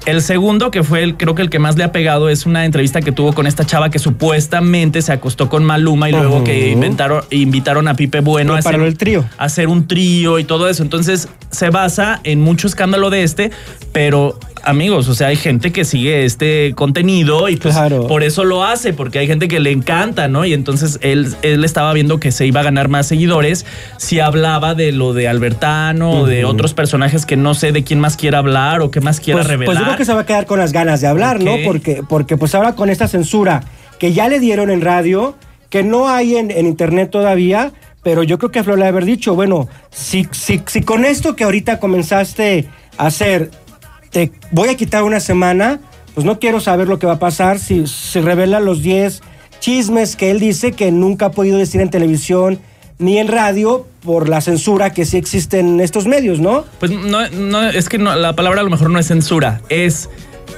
[0.05, 2.65] El segundo, que fue el, creo que el que más le ha pegado, es una
[2.65, 6.69] entrevista que tuvo con esta chava que supuestamente se acostó con Maluma y luego que
[6.69, 9.25] inventaron, invitaron a Pipe Bueno a hacer, el trío.
[9.37, 10.81] hacer un trío y todo eso.
[10.81, 13.51] Entonces se basa en mucho escándalo de este,
[13.91, 18.07] pero amigos, o sea, hay gente que sigue este contenido y pues Claro.
[18.07, 20.45] por eso lo hace, porque hay gente que le encanta, ¿no?
[20.45, 23.65] Y entonces él, él estaba viendo que se iba a ganar más seguidores
[23.97, 27.99] si hablaba de lo de Albertano o de otros personajes que no sé de quién
[27.99, 29.65] más quiera hablar o qué más quiera pues, revelar.
[29.65, 31.55] pues yo creo que se va a quedar con las ganas de hablar, ¿no?
[31.65, 33.63] Porque, porque pues ahora con esta censura
[33.99, 35.35] que ya le dieron en radio,
[35.69, 37.71] que no hay en, en internet todavía,
[38.03, 41.43] pero yo creo que Flor le haber dicho, bueno, si, si, si con esto que
[41.43, 43.51] ahorita comenzaste a hacer,
[44.11, 45.79] te voy a quitar una semana,
[46.13, 49.21] pues no quiero saber lo que va a pasar si se revelan los 10
[49.59, 52.59] chismes que él dice que nunca ha podido decir en televisión
[52.97, 56.65] ni en radio por la censura que sí existe en estos medios, ¿no?
[56.79, 60.09] Pues no, no, es que la palabra a lo mejor no es censura, es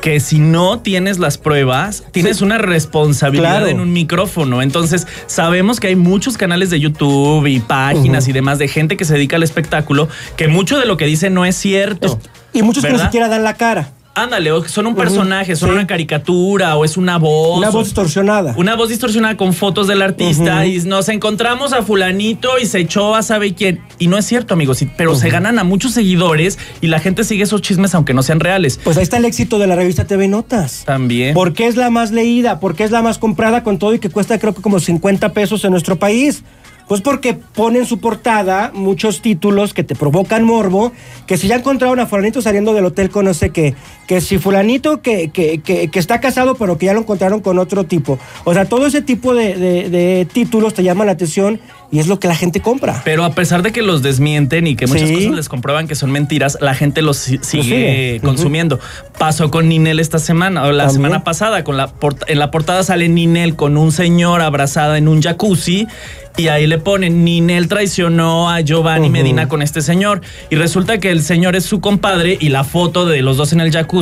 [0.04, 3.68] que si no tienes las pruebas, tienes una responsabilidad Claro.
[3.68, 4.62] en un micrófono.
[4.62, 9.06] Entonces, sabemos que hay muchos canales de YouTube y páginas y demás de gente que
[9.06, 12.20] se dedica al espectáculo, que mucho de lo que dice no es cierto.
[12.52, 13.06] Y muchos que ni ¿verdad?
[13.08, 13.94] siquiera dan la cara.
[14.16, 15.76] Ándale, o son un personaje, son sí.
[15.76, 17.58] una caricatura o es una voz.
[17.58, 18.54] Una voz distorsionada.
[18.58, 23.16] Una voz distorsionada con fotos del artista y nos encontramos a fulanito y se echó
[23.16, 23.82] a sabe quién.
[23.98, 27.44] Y no es cierto, amigos, pero se ganan a muchos seguidores y la gente sigue
[27.44, 28.80] esos chismes aunque no sean reales.
[28.84, 30.84] Pues ahí está el éxito de la revista TV Notas.
[30.86, 31.34] También.
[31.34, 34.38] Porque es la más leída, porque es la más comprada con todo y que cuesta
[34.38, 36.44] creo que como 50 pesos en nuestro país.
[36.88, 40.92] Pues porque pone en su portada muchos títulos que te provocan morbo,
[41.28, 43.74] que si ya encontraron a fulanito saliendo del hotel con no sé qué,
[44.08, 47.58] que si fulanito que, que, que, que está casado pero que ya lo encontraron con
[47.60, 48.20] otro tipo.
[48.44, 51.60] O sea, todo ese tipo de, de- de títulos te llaman la atención
[51.92, 53.02] y es lo que la gente compra.
[53.06, 55.16] Pero a pesar de que los desmienten y que muchas Sí.
[55.16, 58.16] cosas les comprueban que son mentiras, la gente los si- sigue, sigue.
[58.18, 58.28] Ujú.
[58.28, 58.80] consumiendo.
[59.18, 60.92] Pasó con Ninel esta semana, o la También.
[61.04, 61.92] semana pasada, con la
[62.28, 65.88] en la portada sale Ninel con un señor abrazada en un jacuzzi.
[66.36, 69.12] Y ahí le ponen, Ninel traicionó a Giovanni Ujú.
[69.12, 70.22] Medina con este señor.
[70.50, 73.62] Y resulta que el señor es su compadre y la foto de los dos en
[73.62, 73.93] el jacuzzi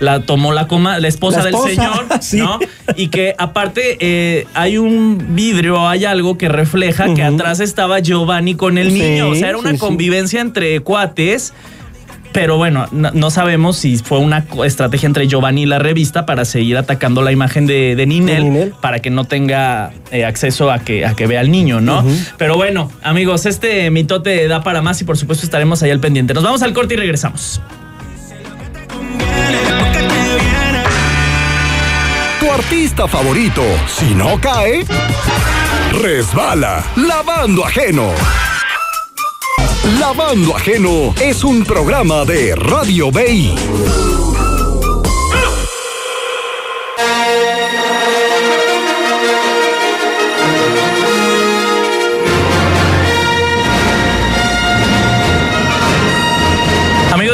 [0.00, 2.38] la tomó la, coma, la esposa La del señor, sí.
[2.38, 2.58] ¿no?
[2.96, 8.54] Y que aparte eh, hay un vidrio, hay algo que refleja que atrás estaba Giovanni
[8.54, 9.30] con el Sí, niño.
[9.30, 11.52] O sea, era una sí, convivencia entre cuates.
[12.32, 16.44] Pero bueno, no, no sabemos si fue una estrategia entre Giovanni y la revista para
[16.44, 21.06] seguir atacando la imagen de, de Ninel, para que no tenga eh, acceso a que,
[21.06, 22.04] a que vea al niño, ¿no?
[22.36, 26.34] Pero bueno, amigos, este mitote da para más y por supuesto estaremos ahí al pendiente.
[26.34, 27.62] Nos vamos al corte y regresamos.
[32.40, 34.84] Tu artista favorito, si no cae,
[35.92, 38.12] resbala, lavando ajeno.
[39.98, 43.54] Lavando ajeno es un programa de Radio Bay.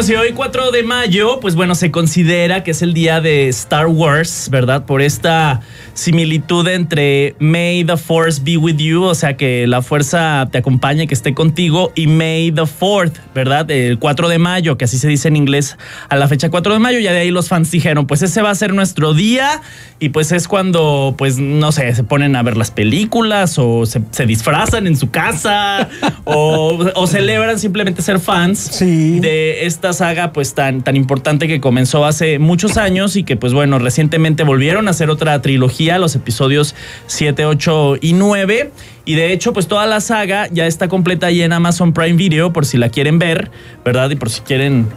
[0.05, 3.49] Amigos, y hoy 4 de mayo, pues bueno, se considera que es el día de
[3.49, 4.85] Star Wars, ¿verdad?
[4.85, 5.63] Por esta
[5.95, 11.07] similitud entre May the Force be with you, o sea, que la fuerza te acompañe,
[11.07, 13.71] que esté contigo, y May the 4th, ¿verdad?
[13.71, 15.79] El 4 de mayo, que así se dice en inglés
[16.11, 18.51] a la fecha 4 de mayo, ya de ahí los fans dijeron, pues ese va
[18.51, 19.63] a ser nuestro día,
[20.01, 24.03] y pues es cuando, pues no sé, se ponen a ver las películas, o se,
[24.11, 25.89] se disfrazan en su casa,
[26.25, 29.21] o, o celebran simplemente ser fans Sí.
[29.21, 33.55] de esta saga pues tan, tan importante que comenzó hace muchos años y que pues
[33.55, 36.75] bueno, recientemente volvieron a hacer otra trilogía, los episodios
[37.07, 38.71] 7, 8 y 9.
[39.07, 42.53] Y de hecho pues toda la saga ya está completa ahí en Amazon Prime Video
[42.53, 43.51] por si la quieren ver,
[43.85, 44.11] ¿verdad?
[44.11, 44.89] Y por si quieren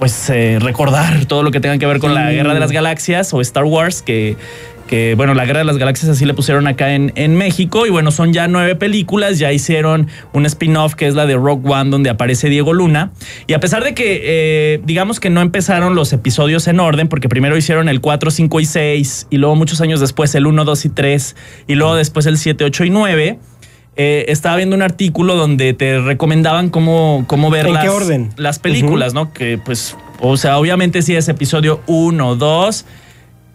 [0.00, 2.32] pues eh, recordar todo lo que tenga que ver con la.
[2.32, 4.36] Guerra de las Galaxias o Star Wars que...
[4.88, 7.86] Que bueno, la Guerra de las Galaxias así le pusieron acá en, en México.
[7.86, 9.38] Y bueno, son ya nueve películas.
[9.38, 13.12] Ya hicieron un spin-off que es la de Rock One, donde aparece Diego Luna.
[13.46, 17.28] Y a pesar de que, eh, digamos que no empezaron los episodios en orden, porque
[17.28, 20.84] primero hicieron el 4, 5 y 6, y luego muchos años después el 1, 2
[20.84, 21.36] y 3,
[21.68, 23.38] y luego después el 7, 8 y 9.
[24.02, 28.30] Eh, estaba viendo un artículo donde te recomendaban cómo, cómo ver ¿En las, qué orden?
[28.38, 29.30] las películas, ¿no?
[29.34, 32.86] Que pues, o sea, obviamente sí es episodio 1, 2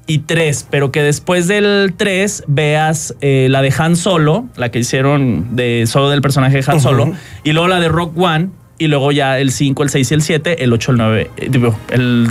[0.05, 4.77] y 3, pero que después del 3 veas eh, la de Han Solo, la que
[4.77, 7.15] hicieron de solo del personaje de Han Solo, Ujú.
[7.43, 10.21] y luego la de Rock One, y luego ya el 5, el 6 y el
[10.21, 12.27] 7, el 8, el 9, eh, digo, el,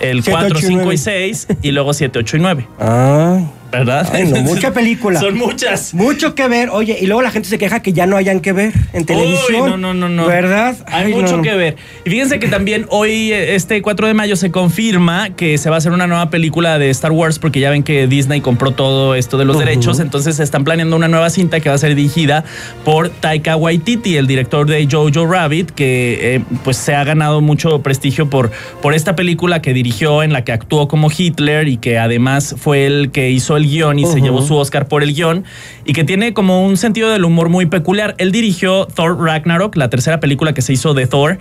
[0.00, 0.94] el Siete, 4, ocho y 5 nueve.
[0.94, 2.68] y 6, y luego 7, 8 y 9.
[2.80, 3.40] Ah,
[3.78, 4.08] ¿verdad?
[4.12, 5.20] Ay, no, mucha película.
[5.20, 5.92] Son muchas.
[5.94, 6.70] Mucho que ver.
[6.70, 9.62] Oye, y luego la gente se queja que ya no hayan que ver en televisión.
[9.62, 10.26] Uy, no, no, no, no.
[10.26, 10.76] ¿Verdad?
[10.86, 11.76] Hay Ay, mucho no, que ver.
[12.04, 15.78] Y fíjense que también hoy, este 4 de mayo, se confirma que se va a
[15.78, 19.38] hacer una nueva película de Star Wars, porque ya ven que Disney compró todo esto
[19.38, 22.44] de los derechos, entonces están planeando una nueva cinta que va a ser dirigida
[22.84, 27.82] por Taika Waititi, el director de Jojo Rabbit, que eh, pues se ha ganado mucho
[27.82, 31.98] prestigio por, por esta película que dirigió, en la que actuó como Hitler y que
[31.98, 35.44] además fue el que hizo el guion y se llevó su Oscar por el guion,
[35.84, 38.14] y que tiene como un sentido del humor muy peculiar.
[38.18, 41.38] Él dirigió Thor Ragnarok, la tercera película que se hizo de Thor,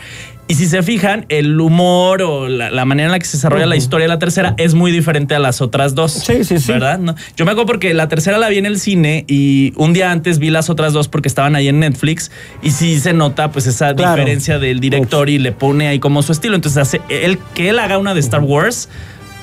[0.47, 3.65] y si se fijan, el humor o la, la manera en la que se desarrolla
[3.65, 6.11] la historia de la tercera es muy diferente a las otras dos.
[6.11, 6.71] Sí, sí, sí.
[6.71, 6.99] ¿Verdad?
[6.99, 10.11] No, Yo me acuerdo porque la tercera la vi en el cine y un día
[10.11, 12.29] antes vi las otras dos porque estaban ahí en Netflix
[12.61, 14.17] y sí se nota pues esa Claro.
[14.17, 16.53] diferencia del director y le pone ahí como su estilo.
[16.55, 18.87] Entonces hace él, que él haga una de Star Wars,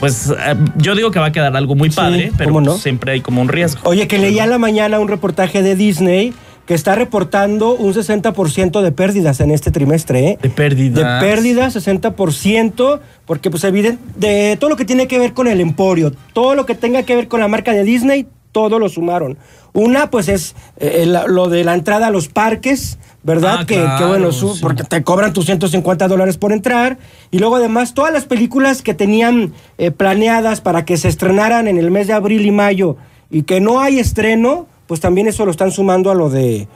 [0.03, 2.77] pues eh, yo digo que va a quedar algo muy padre, pero ¿cómo no?
[2.77, 3.81] siempre hay como un riesgo.
[3.85, 6.35] Oye, que leía en la mañana un reportaje de Disney
[6.67, 10.39] que está reportando un 60% de pérdidas en este trimestre, ¿eh?
[10.43, 11.21] De pérdidas.
[11.23, 15.61] De pérdidas, 60%, porque pues evidente, de todo lo que tiene que ver con el
[15.61, 19.39] emporio, todo lo que tenga que ver con la marca de Disney, todo lo sumaron.
[19.73, 23.59] Una, pues es eh, la- lo de la entrada a los parques, ¿verdad?
[23.61, 24.61] Ah, que, claro, que, bueno, su- sí.
[24.63, 26.99] porque te cobran tus 150 dólares por entrar.
[27.31, 31.79] Y luego además todas las películas que tenían eh, planeadas para que se estrenaran en
[31.79, 32.97] el mes de abril y mayo
[33.31, 36.69] y que no hay estreno, pues también eso lo están sumando a lo de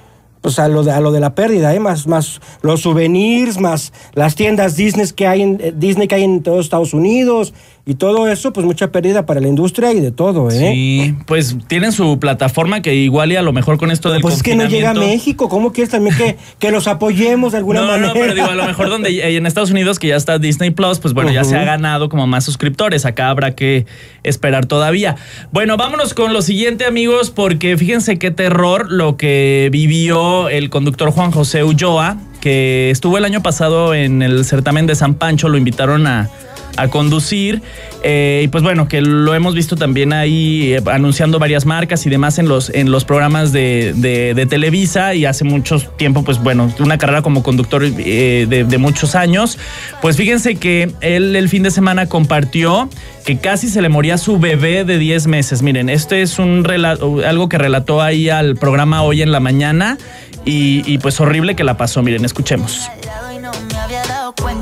[0.43, 1.81] pues a lo de, a lo de la pérdida, ¿eh?
[1.81, 6.23] más, más los souvenirs, más las tiendas Disney que hay en eh, Disney que hay
[6.23, 7.53] en todos Estados Unidos
[7.88, 10.72] y todo eso, pues mucha pérdida para la industria y de todo, ¿eh?
[10.72, 14.35] Sí, pues tienen su plataforma que igual y a lo mejor con esto del Pues
[14.35, 17.83] es que no llega a México, ¿cómo quieres también que, que los apoyemos de alguna
[17.83, 18.09] no, manera?
[18.09, 20.70] No, pero digo, a lo mejor donde eh, en Estados Unidos que ya está Disney
[20.70, 23.05] Plus, pues bueno, ya se ha ganado como más suscriptores.
[23.05, 23.87] Acá habrá que
[24.25, 25.14] esperar todavía.
[25.53, 31.12] Bueno, vámonos con lo siguiente, amigos, porque fíjense qué terror lo que vivió el conductor
[31.12, 35.57] Juan José Ulloa, que estuvo el año pasado en el certamen de San Pancho, lo
[35.57, 36.29] invitaron a
[36.77, 37.62] a conducir.
[38.03, 42.11] eh, y pues bueno, que lo hemos visto también ahí eh, anunciando varias marcas y
[42.11, 46.39] demás en los, en los programas de, de- de Televisa y hace mucho tiempo, pues
[46.43, 49.59] bueno, una carrera como conductor eh, de, de muchos años.
[50.03, 52.89] Pues fíjense que él el fin de semana compartió
[53.25, 55.62] que casi se le moría su bebé de 10 meses.
[55.62, 59.99] Miren, este es un relato, algo que relató ahí al programa hoy en la mañana
[60.45, 62.03] y, y pues horrible que la pasó.
[62.03, 62.89] Miren, escuchemos.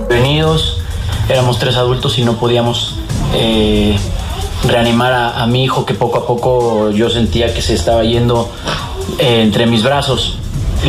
[0.08, 0.82] Venidos,
[1.28, 2.96] éramos tres adultos y no podíamos
[3.34, 3.96] eh,
[4.66, 8.50] reanimar a, mi hijo que poco a poco yo sentía que se estaba yendo
[9.18, 10.38] eh, entre mis brazos.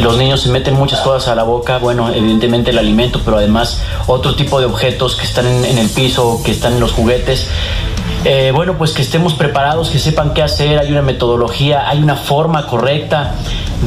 [0.02, 3.82] Los niños se meten muchas cosas a la boca, bueno, evidentemente el alimento, pero además
[4.08, 7.48] otro tipo de objetos que están en, en el piso, que están en los juguetes.
[8.26, 12.16] Eh, bueno, pues que estemos preparados, que sepan qué hacer, hay una metodología, hay una
[12.16, 13.36] forma correcta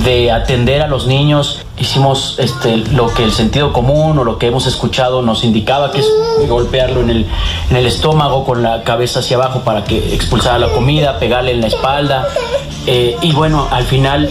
[0.04, 1.62] de atender a los niños.
[1.78, 6.00] Hicimos este, lo que el sentido común o lo que hemos escuchado nos indicaba, que
[6.00, 6.08] es
[6.48, 7.26] golpearlo en el,
[7.70, 11.60] en el estómago con la cabeza hacia abajo para que expulsara la comida, pegarle en
[11.60, 12.26] la espalda.
[12.86, 14.28] Eh, y bueno, al final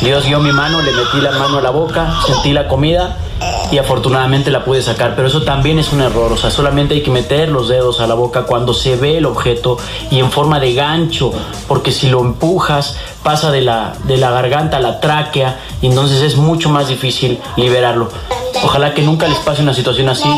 [0.00, 3.16] Dios guió mi mano, le metí la mano a la boca, sentí la comida
[3.70, 5.14] y afortunadamente la pude sacar.
[5.16, 8.06] Pero eso también es un error, o sea, solamente hay que meter los dedos a
[8.06, 9.78] la boca cuando se ve el objeto
[10.10, 11.32] y en forma de gancho,
[11.68, 16.22] porque si lo empujas pasa de la, de la garganta a la tráquea y entonces
[16.22, 18.08] es mucho más difícil liberarlo.
[18.62, 20.28] Ojalá que nunca les pase una situación así.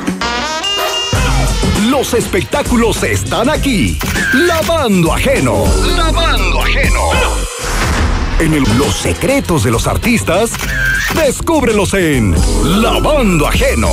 [1.90, 4.00] Los espectáculos están aquí.
[4.34, 5.66] Lavando ajeno.
[5.98, 7.01] Lavando ajeno.
[8.42, 10.52] En el- los secretos de los artistas,
[11.16, 12.36] descúbrelos en
[12.82, 13.90] Lavando ajeno.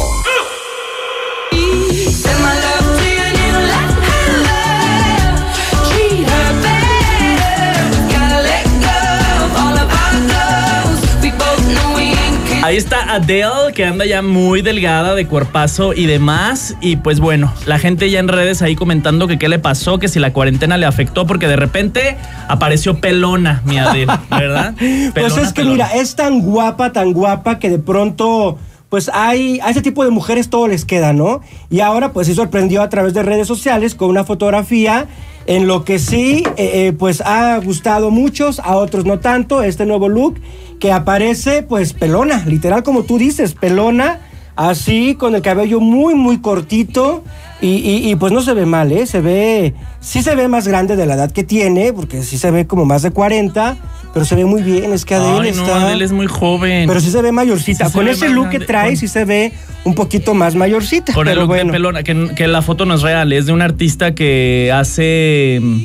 [12.68, 16.76] Ahí está Adele, que anda ya muy delgada de cuerpazo y demás.
[16.82, 20.06] Y pues bueno, la gente ya en redes ahí comentando que qué le pasó, que
[20.06, 24.74] si la cuarentena le afectó, porque de repente apareció pelona, mi Adele, ¿verdad?
[25.14, 25.72] Pues es que pelona.
[25.72, 28.58] mira, es tan guapa, tan guapa que de pronto,
[28.90, 31.40] pues hay, a ese tipo de mujeres todo les queda, ¿no?
[31.70, 35.06] Y ahora pues se sorprendió a través de redes sociales con una fotografía
[35.48, 39.84] en lo que sí, eh, eh, pues ha gustado muchos, a otros no tanto, este
[39.86, 40.40] nuevo look
[40.78, 44.20] que aparece pues pelona, literal como tú dices, pelona.
[44.54, 47.22] Así, con el cabello muy, muy cortito.
[47.60, 49.06] Y, y- y, pues no se ve mal, ¿eh?
[49.06, 49.72] Se ve.
[50.00, 52.84] Sí se ve más grande de la edad que tiene, porque sí se ve como
[52.84, 53.76] más de 40.
[54.18, 55.80] Pero se ve muy bien, es que Adele Ay, no, está.
[55.80, 56.88] Adele es muy joven.
[56.88, 57.84] Pero sí se ve mayorcita.
[57.84, 59.52] Sí se con ve ese look que trae, sí se ve
[59.84, 61.12] un poquito más mayorcita.
[61.12, 61.66] Con el look bueno.
[61.66, 65.60] de pelona, que, que la foto no es real, es de un artista que hace
[65.62, 65.84] mm,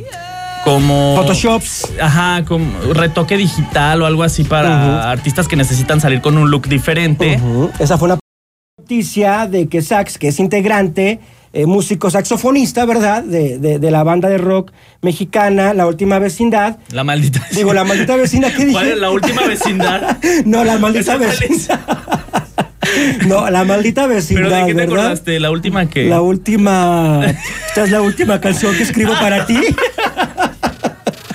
[0.64, 1.16] como...
[1.16, 1.94] Photoshops.
[2.02, 6.68] Ajá, como retoque digital o algo así para artistas que necesitan salir con un look
[6.68, 7.40] diferente.
[7.78, 8.20] Esa fue una
[8.80, 11.20] noticia de que Sax, que es integrante,
[11.54, 13.24] eh, músico saxofonista, ¿verdad?
[13.24, 16.78] De, de- de la banda de rock mexicana, La Última Vecindad.
[16.92, 17.46] La maldita.
[17.52, 18.72] Digo, la maldita vecindad que dije.
[18.74, 20.18] ¿Cuál es la última vecindad?
[20.46, 21.80] No, la maldita vecindad.
[23.28, 24.96] No, la maldita vecindad, ¿Pero de qué te ¿verdad?
[25.06, 25.40] acordaste?
[25.40, 26.06] La última que...
[26.06, 27.22] La última.
[27.68, 29.58] Esta es la última canción que escribo para ti.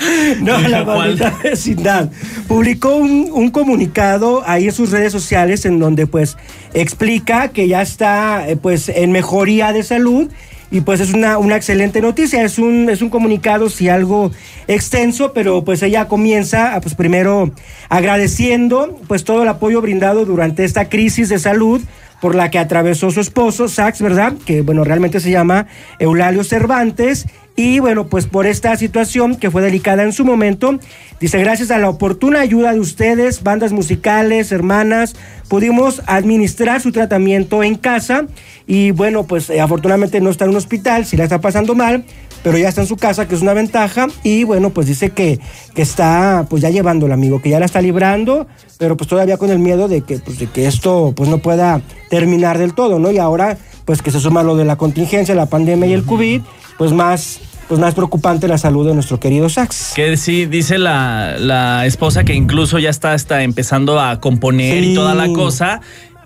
[0.41, 2.11] No, la maldita vecindad.
[2.47, 6.37] Publicó un, un comunicado ahí en sus redes sociales en donde pues
[6.75, 10.31] explica que ya está eh, pues en mejoría de salud
[10.71, 12.43] y pues es una, una excelente noticia.
[12.43, 14.31] Es un, es un comunicado, sí, algo
[14.67, 17.53] extenso, pero pues ella comienza, ah, pues primero
[17.89, 21.81] agradeciendo pues todo el apoyo brindado durante esta crisis de salud
[22.21, 24.35] por la que atravesó su esposo, Sax, ¿verdad?
[24.45, 25.67] Que bueno, realmente se llama
[25.99, 27.27] Eulalio Cervantes.
[27.57, 30.79] Y bueno, pues por esta situación que fue delicada en su momento,
[31.19, 35.17] dice, gracias a la oportuna ayuda de ustedes, bandas musicales, hermanas,
[35.49, 38.27] pudimos administrar su tratamiento en casa
[38.69, 42.05] y bueno, pues eh, afortunadamente no está en un hospital, si la está pasando mal,
[42.43, 45.41] pero ya está en su casa, que es una ventaja, y bueno, pues dice que,
[45.75, 48.47] que está pues ya llevándola, amigo, que ya la está librando,
[48.79, 51.81] pero pues todavía con el miedo de que, pues, de que esto pues no pueda
[52.11, 53.11] terminar del todo, ¿no?
[53.11, 56.43] Y ahora, pues que se suma lo de la contingencia, la pandemia y el COVID,
[56.79, 59.93] pues más, pues más preocupante la salud de nuestro querido Sax.
[59.97, 64.93] Que sí, dice la, la esposa que incluso ya está, está empezando a componer Sí.
[64.93, 65.81] y toda la cosa.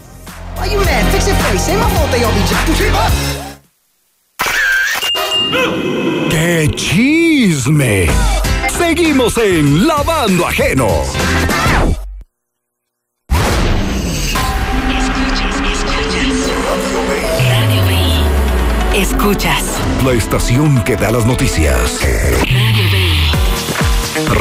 [6.31, 8.07] ¡Qué chisme!
[8.79, 10.89] Seguimos en Lavando Ajeno.
[18.95, 19.65] Escuchas.
[20.05, 22.01] La estación que da las noticias.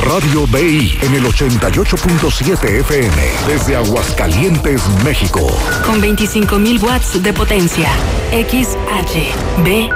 [0.05, 5.47] Radio BI en el 88.7 FM desde Aguascalientes, México.
[5.85, 7.89] Con 25.000 watts de potencia.
[8.31, 9.89] XHBI.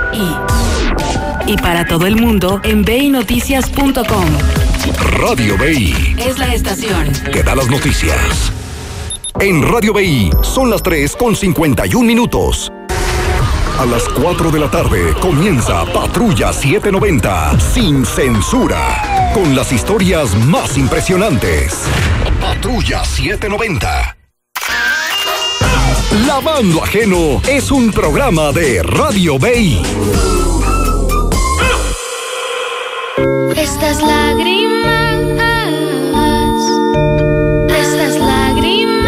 [1.46, 4.26] Y para todo el mundo en BINoticias.com.
[5.18, 7.12] Radio BI Es la estación.
[7.32, 8.52] que da las noticias.
[9.40, 12.72] En Radio BI son las 3 con 51 minutos.
[13.80, 20.78] A las 4 de la tarde comienza Patrulla 790 sin censura con las historias más
[20.78, 21.84] impresionantes.
[22.40, 24.18] Patrulla 790.
[26.28, 29.82] Lavando Ajeno es un programa de Radio BI.
[33.58, 35.14] Estas lágrimas,
[37.70, 39.04] estas lágrimas.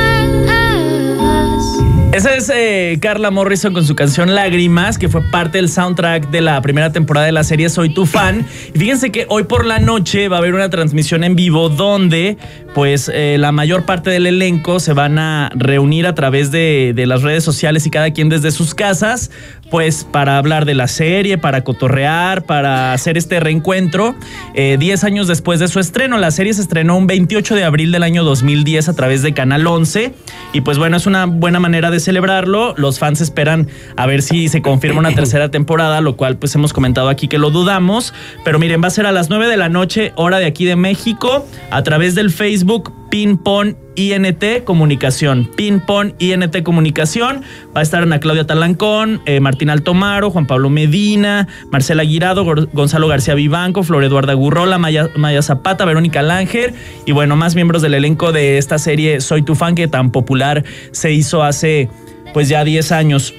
[2.13, 6.41] Esa es eh, Carla Morrison con su canción Lágrimas, que fue parte del soundtrack de
[6.41, 8.45] la primera temporada de la serie Soy tu fan.
[8.73, 12.37] Y fíjense que hoy por la noche va a haber una transmisión en vivo donde
[12.73, 17.05] pues eh, la mayor parte del elenco se van a reunir a través de, de
[17.05, 19.31] las redes sociales y cada quien desde sus casas,
[19.75, 24.15] pues para hablar de la serie, para cotorrear, para hacer este reencuentro.
[24.53, 27.91] Eh, Diez años después de su estreno, la serie se estrenó un 28 de abril
[27.91, 30.13] del año 2010 a través de Canal 11
[30.53, 32.73] y pues bueno, es una buena manera de celebrarlo.
[32.77, 33.67] Los fans esperan
[33.97, 37.37] a ver si se confirma una tercera temporada, lo cual pues hemos comentado aquí que
[37.37, 38.13] lo dudamos.
[38.45, 40.77] Pero miren, va a ser a las 9 de la noche, hora de aquí de
[40.77, 45.49] México, a través del Facebook Ping Pong INT Comunicación.
[45.55, 47.41] Ping Pong INT Comunicación.
[47.75, 53.07] Va a estar Ana Claudia Talancón, eh, Martín Altomaro, Juan Pablo Medina, Marcela Guirado, Gonzalo
[53.07, 56.73] García Vivanco, Flor Eduarda Gurrola, Maya, Maya Zapata, Verónica Langer
[57.05, 60.63] y bueno, más miembros del elenco de esta serie Soy tu fan que tan popular
[60.91, 61.89] se hizo hace
[62.33, 63.33] pues ya 10 años.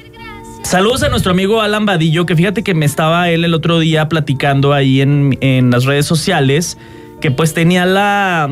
[0.62, 4.08] Saludos a nuestro amigo Alan Vadillo, que fíjate que me estaba él el otro día
[4.08, 6.76] platicando ahí en, en las redes sociales,
[7.20, 8.50] que pues tenía la,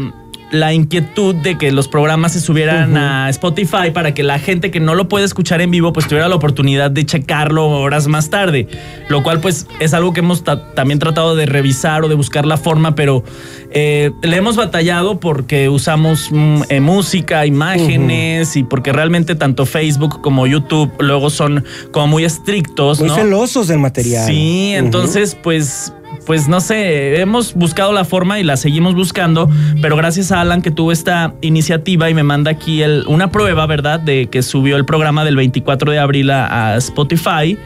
[0.55, 4.81] la inquietud de que los programas se subieran a Spotify para que la gente que
[4.81, 8.69] no lo puede escuchar en vivo pues tuviera la oportunidad de checarlo horas más tarde,
[9.09, 12.47] lo cual pues es algo que hemos ta- también tratado de revisar o de buscar
[12.47, 13.25] la forma, pero
[13.73, 20.21] eh, le hemos batallado porque usamos mm, eh, música, imágenes y porque realmente tanto Facebook
[20.23, 23.17] como YouTube luego son como muy estrictos, Muy ¿no?
[23.17, 24.27] celosos del material.
[24.27, 25.93] Sí, entonces, pues,
[26.27, 29.49] pues no sé, hemos buscado la forma y la seguimos buscando,
[29.83, 33.67] pero gracias a Alan que tuvo esta iniciativa y me manda aquí el- una prueba,
[33.67, 34.01] ¿verdad?
[34.01, 37.59] De que subió el programa del 24 de abril a, a Spotify.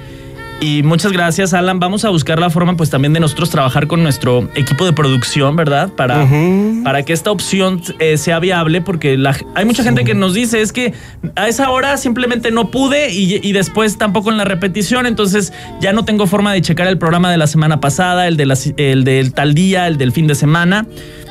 [0.60, 1.78] Y muchas gracias, Alan.
[1.78, 5.54] Vamos a buscar la forma, pues también de nosotros trabajar con nuestro equipo de producción,
[5.54, 5.88] ¿verdad?
[5.90, 6.24] Para,
[6.82, 10.60] para que esta opción eh, sea viable, porque la- hay mucha gente que nos dice
[10.60, 10.94] es que
[11.36, 15.92] a esa hora simplemente no pude y, y después tampoco en la repetición, entonces ya
[15.92, 19.04] no tengo forma de checar el programa de la semana pasada, el, de la- el
[19.04, 20.86] del tal día, el del fin de semana,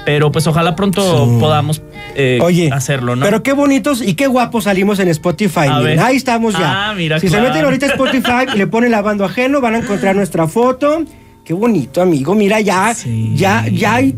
[0.06, 1.82] pero pues ojalá pronto podamos
[2.16, 3.26] eh, Oye, hacerlo, ¿no?
[3.26, 5.70] Pero qué bonitos y qué guapos salimos en Spotify.
[5.80, 6.00] Miren.
[6.00, 6.90] Ahí estamos ya.
[6.90, 9.78] Ah, mira, si se meten ahorita a Spotify y le ponen lavando ajeno, van a
[9.80, 11.04] encontrar nuestra foto.
[11.48, 12.36] Qué bonito, amigo.
[12.36, 12.94] Mira, ya,
[13.34, 14.14] ya, ya hay.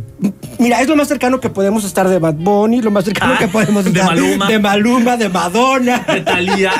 [0.58, 3.38] Mira, es lo más cercano que podemos estar de Bad Bunny, lo más cercano Ah,
[3.38, 4.48] que podemos de estar Maluma.
[4.48, 6.04] de Maluma, de Madonna.
[6.12, 6.72] De Thalía.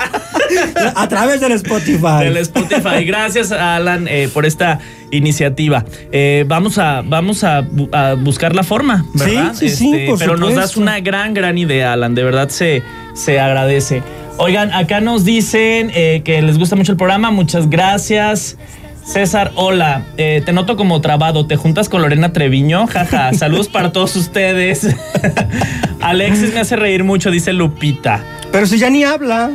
[0.96, 2.24] a través del Spotify.
[2.24, 3.06] Del Spotify.
[3.06, 4.80] Gracias, Alan, eh, por esta
[5.12, 5.86] iniciativa.
[6.12, 9.52] Eh, vamos a, vamos a, bu- a buscar la forma, ¿verdad?
[9.52, 12.16] Este, Sí, sí, sí, por Pero nos das una gran, gran idea, Alan.
[12.16, 12.82] De verdad se,
[13.14, 14.02] se agradece.
[14.38, 17.30] Oigan, acá nos dicen eh, que les gusta mucho el programa.
[17.30, 18.58] Muchas gracias.
[19.04, 20.04] César, hola.
[20.18, 21.46] Eh, te noto como trabado.
[21.46, 22.88] ¿Te juntas con Lorena Treviño?
[22.88, 23.34] Jaja.
[23.38, 24.88] Saludos para todos ustedes.
[26.02, 28.24] Alexis me hace reír mucho, dice Lupita.
[28.52, 29.52] Pero si ya ni habla,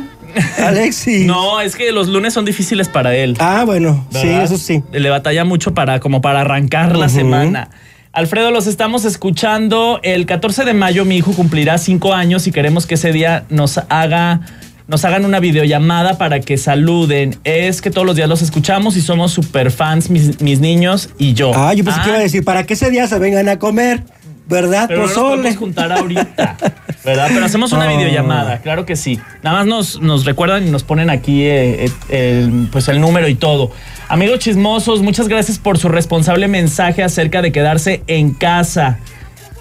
[0.57, 1.25] Alexis.
[1.25, 3.35] No, es que los lunes son difíciles para él.
[3.39, 4.83] Ah, bueno, sí, eso sí.
[4.91, 7.69] Le batalla mucho para como para arrancar la semana.
[8.11, 9.99] Alfredo, los estamos escuchando.
[10.03, 13.77] El 14 de mayo mi hijo cumplirá cinco años y queremos que ese día nos
[13.89, 14.41] haga
[14.87, 17.37] nos hagan una videollamada para que saluden.
[17.43, 21.33] Es que todos los días los escuchamos y somos super fans, mis, mis niños y
[21.33, 21.51] yo.
[21.55, 24.03] Ah, yo pensé que iba a decir, para que ese día se vengan a comer,
[24.47, 24.85] ¿verdad?
[24.87, 25.37] Pero no nos Pozole.
[25.37, 26.57] podemos juntar ahorita,
[27.03, 27.27] ¿verdad?
[27.33, 27.97] Pero hacemos una Oh.
[27.97, 29.19] videollamada, claro que sí.
[29.41, 33.27] Nada más nos, nos recuerdan y nos ponen aquí eh, eh, el, pues el número
[33.27, 33.71] y todo.
[34.07, 38.99] Amigos chismosos, muchas gracias por su responsable mensaje acerca de quedarse en casa.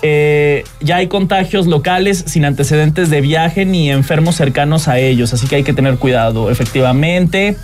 [0.06, 5.46] Eh, ya hay contagios locales sin antecedentes de viaje ni enfermos cercanos a ellos, así
[5.46, 7.56] que hay que tener cuidado, efectivamente.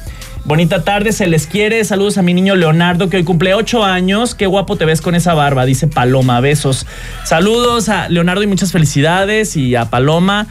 [0.47, 1.85] Bonita tarde, se les quiere.
[1.85, 4.35] Saludos a mi niño Leonardo, que hoy cumple ocho años.
[4.35, 6.41] Qué guapo te ves con esa barba, dice Paloma.
[6.41, 6.87] Besos.
[7.25, 9.55] Saludos a Leonardo y muchas felicidades.
[9.59, 10.47] Y a Paloma.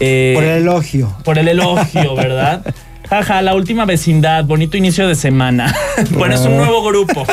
[0.00, 1.14] eh, Por el elogio.
[1.24, 2.62] por el elogio, ¿verdad?
[3.08, 5.74] Jaja, la última vecindad, bonito inicio de semana.
[6.12, 7.26] bueno, es un nuevo grupo.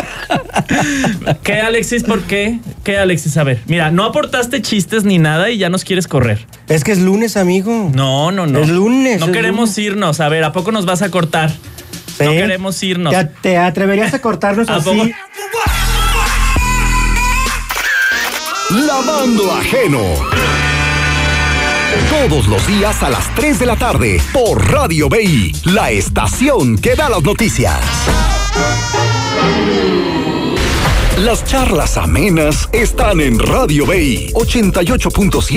[1.44, 2.04] ¿Qué, Alexis?
[2.04, 2.60] ¿Por qué?
[2.84, 3.38] ¿Qué, Alexis?
[3.38, 6.46] A ver, mira, no aportaste chistes ni nada y ya nos quieres correr.
[6.68, 7.90] Es que es lunes, amigo.
[7.94, 8.60] No, no, no.
[8.60, 9.20] Es lunes.
[9.22, 9.78] No es queremos lunes.
[9.78, 10.20] irnos.
[10.20, 11.50] A ver, ¿a poco nos vas a cortar?
[11.50, 12.26] ¿Sí?
[12.26, 13.14] No queremos irnos.
[13.14, 14.90] ¿Te, te atreverías a cortarnos ¿A así?
[14.90, 15.08] poco?
[18.70, 20.00] Lavando ajeno.
[22.10, 26.96] Todos los días a las 3 de la tarde por Radio BI, la estación que
[26.96, 27.80] da las noticias.
[31.18, 35.42] Las charlas amenas están en Radio BI 88.7.